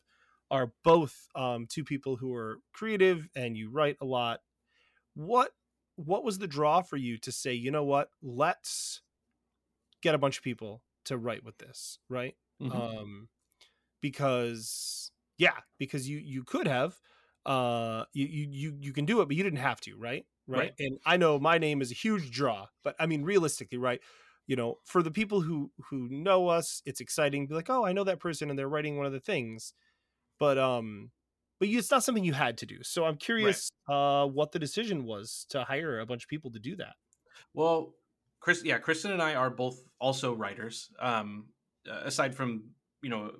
[0.52, 4.42] are both um, two people who are creative, and you write a lot.
[5.16, 5.52] What,
[5.96, 7.54] what was the draw for you to say?
[7.54, 8.10] You know what?
[8.22, 9.02] Let's
[10.02, 12.36] get a bunch of people to write with this, right?
[12.62, 12.74] Mhm.
[12.74, 13.30] Um,
[14.02, 17.00] because yeah, because you you could have,
[17.46, 20.26] uh, you you you you can do it, but you didn't have to, right?
[20.48, 20.60] Right.
[20.60, 20.74] Right.
[20.80, 24.02] And I know my name is a huge draw, but I mean realistically, right?
[24.50, 27.46] You know, for the people who who know us, it's exciting.
[27.46, 29.74] to Be like, oh, I know that person, and they're writing one of the things,
[30.40, 31.12] but um,
[31.60, 32.78] but you, it's not something you had to do.
[32.82, 36.60] So I'm curious, uh, what the decision was to hire a bunch of people to
[36.60, 36.96] do that.
[37.54, 37.94] Well,
[38.40, 40.90] Chris, yeah, Kristen and I are both also writers.
[41.00, 41.50] Um,
[41.88, 42.64] aside from
[43.04, 43.34] you know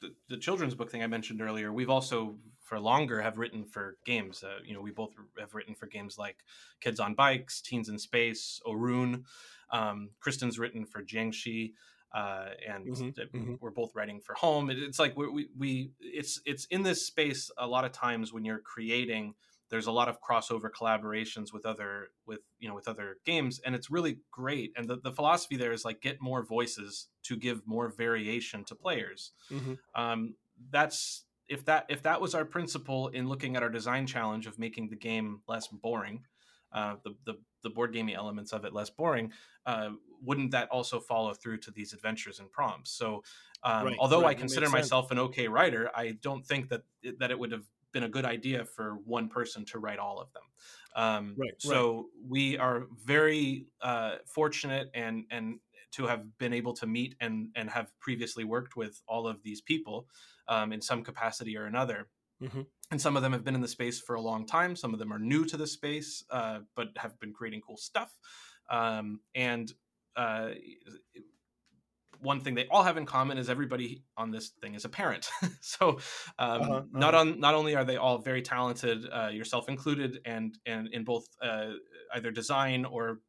[0.00, 2.34] the, the children's book thing I mentioned earlier, we've also
[2.70, 4.44] for longer have written for games.
[4.44, 6.38] Uh, you know, we both have written for games like
[6.80, 9.24] Kids on Bikes, Teens in Space, Orun.
[9.70, 11.72] Um, Kristen's written for Jiangshi.
[12.14, 13.58] Uh, and Mhm, th- mhm.
[13.60, 14.70] we're both writing for home.
[14.70, 18.32] It- It's like we, we we it's it's in this space a lot of times
[18.32, 19.34] when you're creating
[19.68, 23.74] there's a lot of crossover collaborations with other with you know with other games and
[23.76, 27.58] it's really great and the, the philosophy there is like get more voices to give
[27.66, 29.78] more variation to players Mhm.
[29.94, 30.34] um,
[30.76, 34.58] that's if that if that was our principle in looking at our design challenge of
[34.58, 36.24] making the game less boring
[36.72, 39.30] uh, the, the the board gaming elements of it less boring
[39.66, 39.90] uh,
[40.22, 43.22] wouldn't that also follow through to these adventures and prompts so
[43.64, 44.84] um, Right, although right, i consider makes sense.
[44.84, 48.08] myself an okay writer i don't think that it, that it would have been a
[48.08, 50.42] good idea for one person to write all of them
[50.96, 51.54] um, Right, right.
[51.58, 55.58] so we are very uh, fortunate and and
[55.92, 59.60] to have been able to meet and and have previously worked with all of these
[59.60, 60.06] people
[60.50, 62.08] um, in some capacity or another.
[62.42, 62.66] Mhm.
[62.90, 64.74] And some of them have been in the space for a long time.
[64.76, 68.10] Some of them are new to the space, uh, but have been creating cool stuff.
[68.70, 69.72] Um, and
[70.16, 70.50] uh,
[72.20, 75.30] one thing they all have in common is everybody on this thing is a parent.
[75.60, 75.98] so
[76.38, 77.20] um, Uh-huh, not uh-huh.
[77.32, 81.26] on not only are they all very talented, uh, yourself included, and and in both
[81.42, 81.72] uh,
[82.14, 83.20] either design or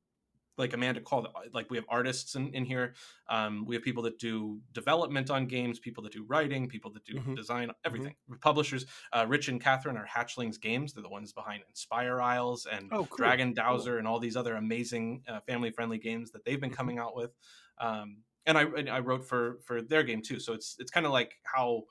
[0.62, 2.94] like Amanda called like we have artists in, in here.
[3.28, 7.04] Um, we have people that do development on games, people that do writing, people that
[7.04, 7.36] do Mhm.
[7.36, 8.16] design, everything.
[8.40, 10.94] Publishers, uh, Rich and Catherine are Hatchlings Games.
[10.94, 13.56] They're the ones behind Inspire Isles and Oh, cool, Dragon cool.
[13.64, 16.76] Dowser and all these other amazing uh, family-friendly games that they've been Mhm.
[16.82, 17.32] coming out with.
[17.80, 20.40] Um, and I and I wrote for for their game too.
[20.40, 21.84] So it's it's kind of like how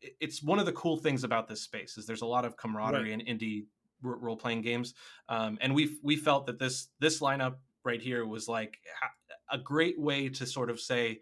[0.00, 3.12] it's one of the cool things about this space is there's a lot of camaraderie
[3.12, 3.66] in indie
[4.02, 4.94] role playing games,
[5.28, 8.78] um, and we we felt that this this lineup right here was like
[9.50, 11.20] a great way to sort of say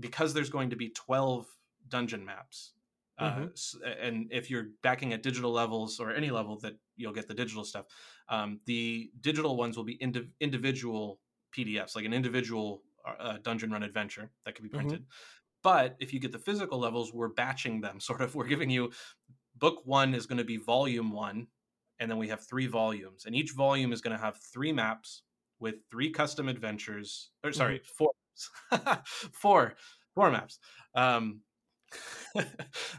[0.00, 1.46] because there's going to be 12
[1.88, 2.74] dungeon maps.
[3.18, 3.52] Uh, Mhm.
[3.52, 7.34] s- and if you're backing at digital levels or any level that you'll get the
[7.34, 7.86] digital stuff,
[8.28, 11.20] um, the digital ones will be indi- individual
[11.52, 14.96] PDFs, like an individual uh, dungeon run adventure that can be Mhm.
[14.96, 15.06] printed.
[15.62, 18.00] But if you get the physical levels, we're batching them.
[18.00, 18.92] Sort of, we're giving you
[19.54, 21.48] book one is going to be volume one,
[21.98, 25.22] and then we have three volumes, and each volume is going to have three maps
[25.60, 27.30] with three custom adventures.
[27.44, 28.12] Or sorry, four,
[29.32, 29.74] four,
[30.14, 30.58] four maps.
[30.94, 31.42] Um,
[32.36, 32.44] I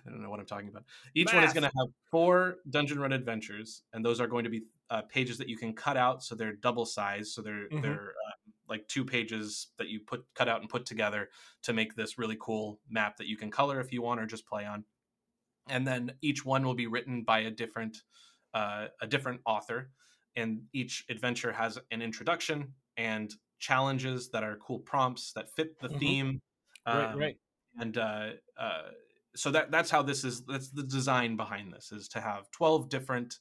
[0.06, 0.86] don't know what I'm talking about.
[1.14, 4.50] Each one is going to have four dungeon run adventures, and those are going to
[4.50, 7.82] be uh, pages that you can cut out, so they're double sized, so they're Mhm.
[7.82, 11.30] they're um, like two pages that you put cut out and put together
[11.64, 14.46] to make this really cool map that you can color if you want or just
[14.48, 14.86] play on.
[15.68, 17.98] And then each one will be written by a different
[18.56, 19.92] uh, a different author,
[20.38, 25.90] and each adventure has an introduction and challenges that are cool prompts that fit the
[25.90, 26.00] Mhm.
[26.00, 26.42] theme.
[26.92, 27.40] Right, Um, right.
[27.80, 28.92] and uh, uh,
[29.36, 32.90] so that that's how this is that's the design behind this is to have 12
[32.90, 33.40] different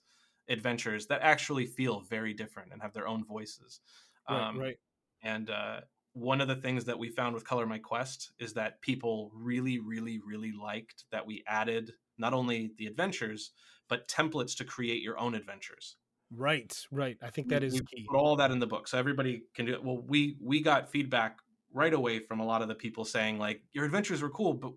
[0.49, 3.81] adventures that actually feel very different and have their own voices
[4.29, 4.79] Right, um, right.
[5.23, 5.81] and uh,
[6.13, 9.79] one of the things that we found with color my quest is that people really
[9.79, 13.53] really really liked that we added not only the adventures
[13.89, 15.97] but templates to create your own adventures
[16.31, 17.17] Right, right.
[17.23, 18.09] I think that we- is we key.
[18.09, 20.91] put all that in the book so everybody can do it well we we got
[20.91, 21.39] feedback
[21.73, 24.73] right away from a lot of the people saying like your adventures were cool but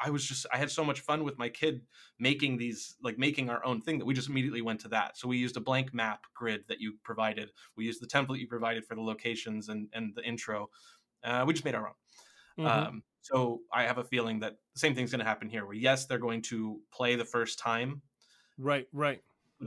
[0.00, 1.86] i was just i had so much fun with my kid
[2.18, 5.28] making these like making our own thing that we just immediately went to that so
[5.28, 8.84] we used a blank map grid that you provided we used the template you provided
[8.84, 10.68] for the locations and and the intro
[11.24, 11.94] uh, we just made our own
[12.56, 12.90] Mhm.
[12.90, 15.74] um, so i have a feeling that the same thing's going to happen here where
[15.74, 18.02] yes they're going to play the first time
[18.60, 19.20] right, right.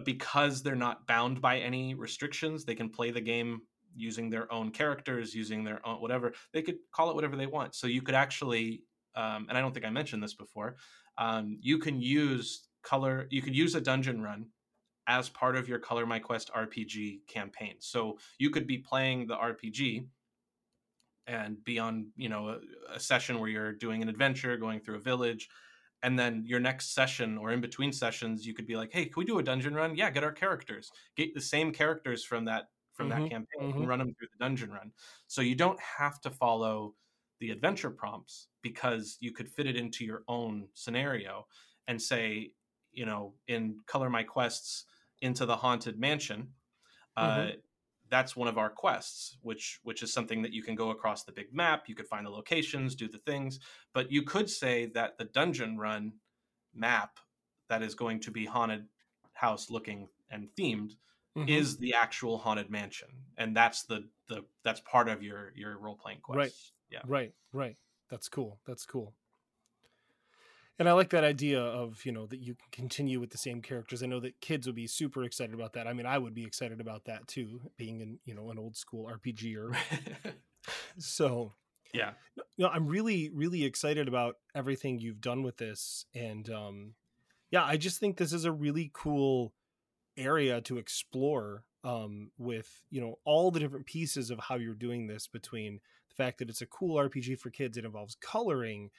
[0.04, 3.62] because they're not bound by any restrictions they can play the game
[3.96, 6.34] using their own characters using their own whatever.
[6.52, 7.76] They could call it whatever they want.
[7.76, 8.84] So you could actually
[9.16, 10.76] um, and i don't think i mentioned this before
[11.18, 14.48] um, you can use color you could use a dungeon run
[15.08, 17.76] as part of your color my quest rpg campaign.
[17.80, 20.06] So you could be playing the rpg
[21.28, 24.96] and be on you know a, a session where you're doing an adventure going through
[24.96, 25.50] a village
[26.04, 29.14] and then your next session or in between sessions you could be like hey can
[29.22, 32.70] we do a dungeon run yeah get our characters get the same characters from that
[32.93, 33.80] from Mhm, that campaign mhm.
[33.80, 34.91] and run them through the dungeon run
[35.28, 36.95] so you don't have to follow
[37.39, 41.45] the adventure prompts because you could fit it into your own scenario
[41.88, 42.54] and say,
[42.91, 44.86] you know, in Color My Quests
[45.22, 46.54] into the Haunted Mansion,
[47.18, 47.54] uh, Mhm.
[48.10, 51.32] That's one of our quests, which which is something that you can go across the
[51.32, 51.88] big map.
[51.88, 53.60] You could find the locations, do the things,
[53.93, 56.14] but you could say that the dungeon run
[56.74, 57.20] map
[57.70, 58.88] that is going to be haunted
[59.34, 60.93] house looking and themed
[61.36, 61.49] Mhm.
[61.49, 65.97] is the actual haunted mansion, and that's the the that's part of your your role
[65.97, 66.38] playing quest.
[66.38, 66.54] Right.
[66.89, 67.01] Yeah.
[67.06, 67.78] Right, right.
[68.10, 68.60] That's cool.
[68.66, 69.16] That's cool.
[70.80, 73.61] And I like that idea of, you know, that you can continue with the same
[73.61, 74.01] characters.
[74.01, 75.88] I know that kids would be super excited about that.
[75.88, 78.76] I mean, I would be excited about that too, being in, you know, an old
[78.76, 79.76] school RPGer.
[80.97, 81.53] So,
[81.93, 82.11] yeah.
[82.57, 86.05] you know, I'm really, really excited about everything you've done with this.
[86.15, 86.93] And um
[87.51, 89.53] yeah, I just think this is a really cool
[90.17, 95.07] area to explore um with, you know, all the different pieces of how you're doing
[95.07, 98.89] this between the fact that it's a cool RPG for kids, it involves coloring,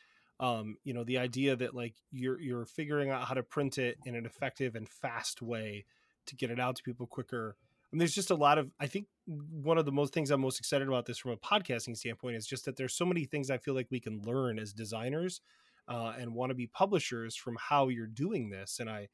[0.40, 3.98] um, you know, the idea that like you're you're figuring out how to print it
[4.04, 5.84] in an effective and fast way
[6.26, 7.56] to get it out to people quicker.
[7.92, 10.58] And there's just a lot of I think one of the most things I'm most
[10.58, 13.58] excited about this from a podcasting standpoint is just that there's so many things I
[13.58, 15.40] feel like we can learn as designers
[15.86, 18.80] uh, and want to be publishers from how you're doing this.
[18.80, 19.08] And I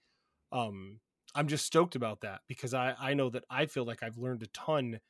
[0.52, 1.00] um
[1.34, 4.42] I'm just stoked about that because I I know that I feel like I've learned
[4.42, 5.00] a ton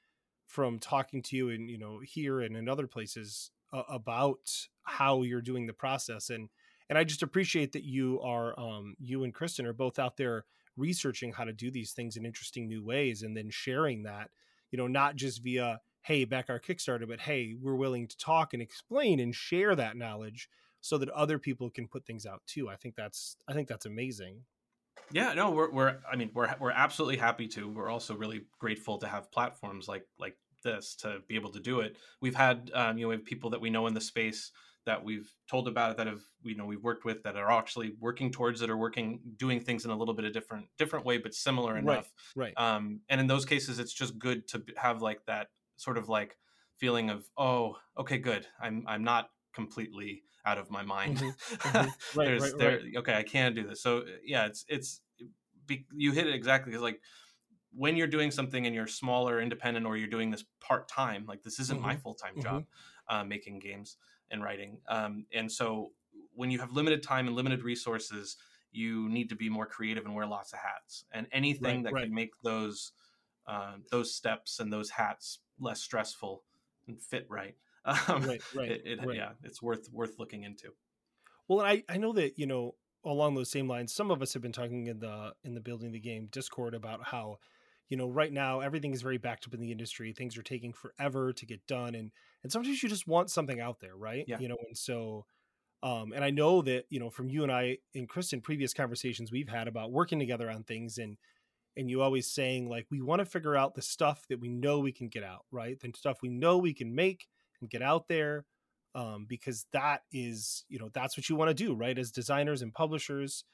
[0.47, 4.51] from talking to you and you know here and in other places uh, about
[4.83, 6.49] how you're doing the process and
[6.89, 10.45] and I just appreciate that you are um you and Kristen are both out there
[10.77, 14.31] researching how to do these things in interesting new ways and then sharing that
[14.71, 18.53] you know not just via hey back our kickstarter but hey we're willing to talk
[18.53, 20.49] and explain and share that knowledge
[20.81, 23.85] so that other people can put things out too i think that's i think that's
[23.85, 24.41] amazing
[25.13, 27.69] Yeah, no, we're we're I mean we're we're absolutely happy to.
[27.69, 31.81] We're also really grateful to have platforms like like this to be able to do
[31.81, 31.97] it.
[32.21, 34.51] We've had um, you know we have people that we know in the space
[34.87, 37.97] that we've told about it that have you know we've worked with that are actually
[37.99, 41.19] working towards it or working doing things in a little bit of different different way
[41.19, 41.79] but similar Right.
[41.79, 42.13] enough.
[42.35, 46.09] right Um, and in those cases, it's just good to have like that sort of
[46.09, 46.37] like
[46.77, 51.23] feeling of oh okay good I'm I'm not completely out of my mind.
[51.23, 51.95] Mhm, mhm.
[52.13, 53.83] Right, There's right, there okay I can do this.
[53.83, 55.03] So yeah, it's it's
[55.67, 57.01] be, you hit it exactly because like
[57.73, 61.43] when you're doing something and you're smaller, independent, or you're doing this part time, like
[61.43, 62.43] this isn't my full time mhm.
[62.43, 62.65] job,
[63.09, 63.97] uh, making games
[64.31, 64.79] and writing.
[64.89, 65.93] Um, and so
[66.35, 68.37] when you have limited time and limited resources,
[68.73, 71.05] you need to be more creative and wear lots of hats.
[71.13, 72.05] And anything Right, that right.
[72.05, 72.93] can make those
[73.47, 76.45] uh, those steps and those hats less stressful
[76.87, 77.57] and fit right.
[78.09, 79.17] Um, right right it, it, right.
[79.17, 80.75] yeah, it's worth worth looking into.
[81.49, 82.75] Well, I I know that you know
[83.07, 85.91] along those same lines, some of us have been talking in the in the building
[85.91, 87.39] the game Discord about how
[87.91, 90.13] you know right now everything is very backed up in the industry.
[90.13, 92.11] Things are taking forever to get done, and
[92.43, 94.25] and sometimes you just want something out there, right?
[94.27, 94.39] Yeah.
[94.39, 95.27] You know, and so.
[95.83, 99.33] Um, and I know that you know from you and I and Kristen previous conversations
[99.33, 101.17] we've had about working together on things and
[101.77, 104.79] and you always saying like we want to figure out the stuff that we know
[104.81, 107.27] we can get out right the stuff we know we can make
[107.61, 108.45] and get out there
[108.95, 112.63] um, because that is you know that's what you want to do right as designers
[112.63, 113.45] and publishers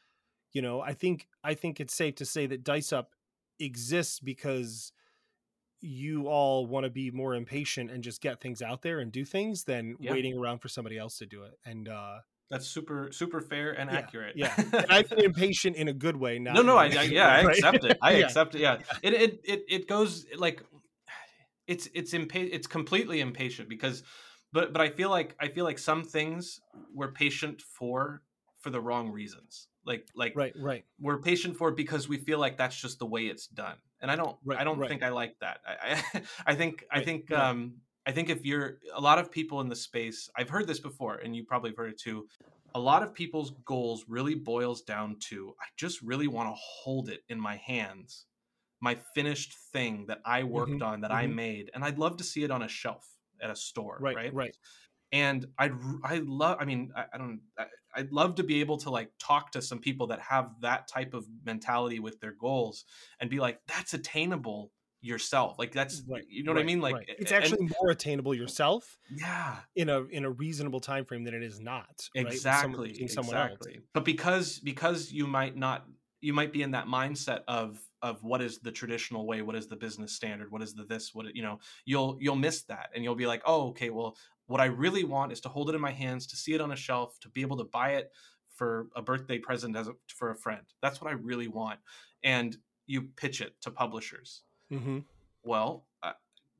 [0.52, 3.10] you know i think i think it's safe to say that dice up
[3.58, 4.92] exists because
[5.80, 9.24] you all want to be more impatient and just get things out there and do
[9.24, 10.12] things than Yeah.
[10.12, 12.18] waiting around for somebody else to do it and uh
[12.50, 14.36] That's super super fair and Yeah, accurate.
[14.36, 16.94] yeah and i've been impatient in a good way not no, no, I, in a
[16.94, 17.98] I negative yeah, I accept it.
[18.00, 18.24] I Yeah.
[18.24, 18.60] accept it.
[18.62, 20.62] Yeah, it it it it goes like
[21.66, 24.02] it's it's impa- it's completely impatient because,
[24.52, 26.60] but but I feel like I feel like some things
[26.94, 28.22] we're patient for
[28.60, 29.68] for the wrong reasons.
[29.86, 33.06] Like like right right we're patient for it because we feel like that's just the
[33.06, 34.88] way it's done, and I don't Right, I don't right.
[34.88, 35.60] think I like that.
[35.66, 37.50] I I, I think I think right.
[37.50, 40.80] um I think if you're a lot of people in the space, I've heard this
[40.80, 42.28] before, and you probably have heard it too.
[42.74, 47.08] A lot of people's goals really boils down to I just really want to hold
[47.08, 48.26] it in my hands,
[48.80, 51.28] my finished thing that I worked Mhm, on that I mhm.
[51.28, 53.06] made, and I'd love to see it on a shelf
[53.40, 54.32] at a store, right right?
[54.32, 54.56] right
[55.12, 55.72] and I'd
[56.04, 57.66] I love I mean I, I don't I,
[57.96, 61.14] I'd love to be able to like talk to some people that have that type
[61.14, 62.84] of mentality with their goals
[63.20, 64.70] and be like that's attainable
[65.02, 67.08] yourself like that's right you know what I mean like right.
[67.18, 71.34] it's and- actually more attainable yourself yeah in a in a reasonable time frame than
[71.34, 72.26] it is not right?
[72.26, 73.52] Exactly someone else.
[73.52, 75.86] exactly but because because you might not
[76.20, 79.68] you might be in that mindset of of what is the traditional way what is
[79.68, 83.04] the business standard what is the this what you know you'll you'll miss that and
[83.04, 84.16] you'll be like oh okay well
[84.46, 86.72] what i really want is to hold it in my hands to see it on
[86.72, 88.10] a shelf to be able to buy it
[88.48, 91.80] for a birthday present as a, for a friend that's what i really want
[92.22, 95.06] and you pitch it to publishers Mhm.
[95.42, 96.12] well uh,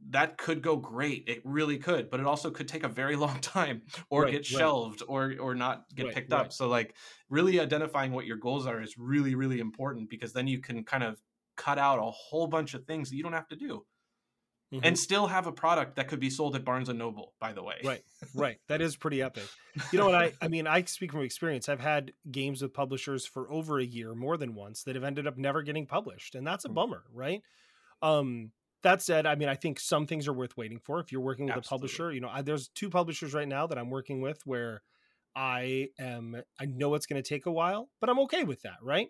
[0.09, 1.25] that could go great.
[1.27, 4.45] It really could, but it also could take a very long time or Right, get
[4.49, 4.73] right.
[4.75, 6.53] shelved or or not get Right, picked up.
[6.53, 6.97] So like
[7.29, 11.03] really identifying what your goals are is really really important because then you can kind
[11.05, 11.23] of
[11.57, 13.87] cut out a whole bunch of things that you don't have to do
[14.73, 14.81] Mhm.
[14.83, 17.63] and still have a product that could be sold at Barnes and Noble, by the
[17.63, 17.81] way.
[17.85, 18.03] right
[18.35, 19.45] right that is pretty epic
[19.93, 23.25] you know what i i mean i speak from experience i've had games with publishers
[23.27, 26.47] for over a year more than once that have ended up never getting published and
[26.47, 26.75] that's a Mm.
[26.75, 27.43] bummer right
[28.03, 28.53] um
[28.83, 31.47] that said i mean i think some things are worth waiting for if you're working
[31.47, 31.77] with Absolutely.
[31.77, 34.83] a publisher you know I, there's two publishers right now that i'm working with where
[35.37, 38.79] i am i know it's going to take a while but i'm okay with that
[38.83, 39.09] right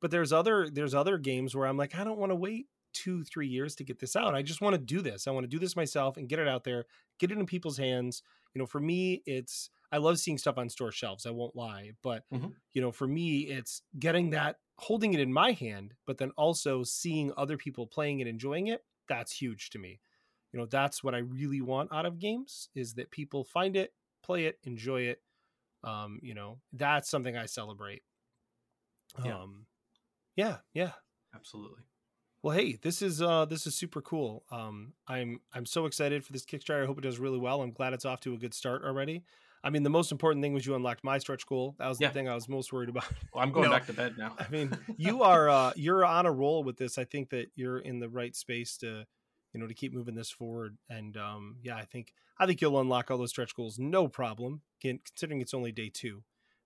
[0.00, 3.24] but there's other there's other games where i'm like i don't want to wait two
[3.24, 5.48] three years to get this out i just want to do this i want to
[5.48, 6.84] do this myself and get it out there
[7.18, 8.22] get it in people's hands
[8.54, 11.92] you know for me it's i love seeing stuff on store shelves i won't lie
[12.02, 12.52] but Mhm.
[12.72, 16.82] you know for me it's getting that holding it in my hand but then also
[16.82, 20.00] seeing other people playing it enjoying it that's huge to me
[20.52, 23.94] you know that's what i really want out of games is that people find it
[24.22, 25.22] play it enjoy it
[25.84, 28.02] um you know that's something i celebrate
[29.22, 29.38] Yeah.
[29.38, 29.66] um
[30.36, 30.94] yeah yeah
[31.34, 31.84] Absolutely.
[32.42, 34.44] Well, hey, this is uh this is super cool.
[34.50, 36.82] Um I'm I'm so excited for this Kickstarter.
[36.82, 37.62] I hope it does really well.
[37.62, 39.22] I'm glad it's off to a good start already.
[39.64, 41.76] I mean, the most important thing was you unlocked my stretch goal.
[41.78, 42.08] That was Yeah.
[42.08, 43.04] the thing I was most worried about.
[43.32, 43.70] Well, I'm going No.
[43.70, 44.34] back to bed now.
[44.38, 46.98] I mean, you are uh you're on a roll with this.
[46.98, 49.06] I think that you're in the right space to
[49.54, 52.80] you know to keep moving this forward and um yeah, I think I think you'll
[52.80, 56.24] unlock all those stretch goals no problem, considering it's only day 2.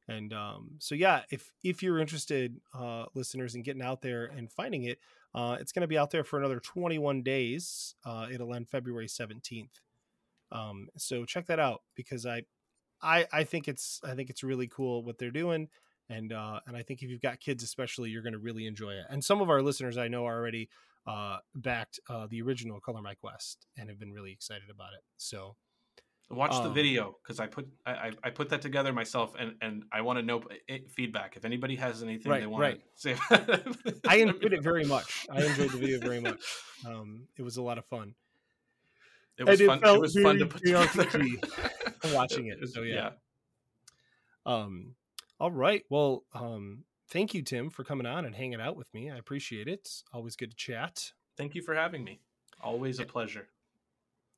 [0.09, 4.51] And um so yeah, if if you're interested uh listeners in getting out there and
[4.51, 5.01] finding it,
[5.37, 7.95] uh it's going to be out there for another 21 days.
[8.05, 9.81] Uh it'll end February 17th.
[10.51, 12.43] Um so check that out because I
[13.03, 15.69] I I think it's I think it's really cool what they're doing
[16.09, 18.93] and uh and I think if you've got kids especially you're going to really enjoy
[18.93, 19.07] it.
[19.11, 20.69] And some of our listeners I know already
[21.07, 25.05] uh backed uh the original Color My Quest and have been really excited about it.
[25.17, 25.57] So
[26.29, 29.85] Watch the Um, video because I put I, I- put that together myself and and
[29.93, 32.81] I want to know eh, feedback if anybody has anything Right, they want right.
[32.81, 33.99] to say.
[34.09, 35.27] I enjoyed it very much.
[35.31, 36.41] I enjoyed the video very much.
[36.87, 38.15] Um it was a lot of fun.
[39.39, 39.79] It was And it fun.
[39.79, 41.09] It felt was fun to put together.
[42.15, 43.11] watching it, so yeah.
[44.45, 44.97] Um
[45.39, 45.85] all right.
[45.91, 49.11] Well, um thank you Tim for coming on and hanging out with me.
[49.13, 49.79] I appreciate it.
[49.81, 51.13] It's always good to chat.
[51.37, 52.19] Thank you for having me.
[52.61, 53.47] Always a pleasure.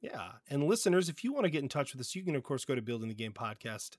[0.00, 0.32] Yeah.
[0.48, 2.64] And listeners, if you want to get in touch with us, you can, of course,
[2.64, 3.96] go to building the game podcast.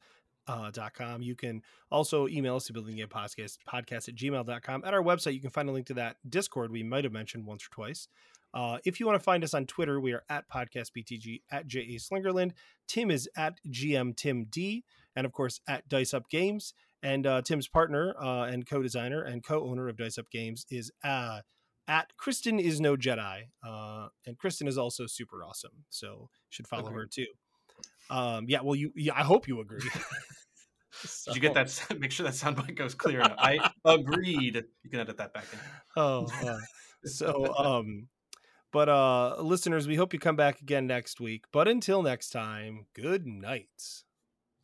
[0.48, 0.72] Uh.
[1.20, 3.60] You can also email us to building the game podcast
[4.08, 4.84] at gmail.com.
[4.84, 7.46] At our website, you can find a link to that Discord we might have mentioned
[7.46, 8.08] once or twice.
[8.54, 11.98] Uh, if you want to find us on Twitter, we are at podcastbtg, at JA
[11.98, 12.54] Slingerland.
[12.88, 14.84] Tim is at GM Tim D,
[15.16, 16.74] and of course at Dice Up Games.
[17.02, 21.42] And uh, Tim's partner uh, and co-designer and co-owner of Dice Up Games is uh,
[21.90, 25.84] at Kristen is no Jedi, uh, and Kristen is also super awesome.
[25.90, 27.02] So you should follow Agreed.
[27.02, 27.26] her too.
[28.10, 29.80] Um, yeah, well, you, yeah, I hope you agree.
[31.26, 31.86] Did you get that?
[32.00, 33.38] Make sure that soundbite goes clear enough.
[33.38, 34.64] I agreed.
[34.84, 35.60] You can edit that back in.
[35.98, 36.58] Oh, uh,
[37.06, 38.08] so um,
[38.72, 41.46] but uh, listeners, we hope you come back again next week.
[41.52, 44.04] But until next time, good night.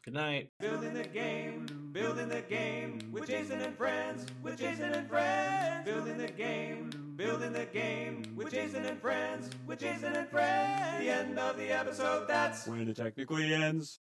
[0.04, 0.52] Good night.
[0.60, 5.86] Building the game, building the game with Jason and friends, with Jason and friends.
[5.86, 11.00] Building the game, building the game with Jason and friends, with Jason and friends.
[11.00, 14.00] The end of the episode, that's When it technically ends.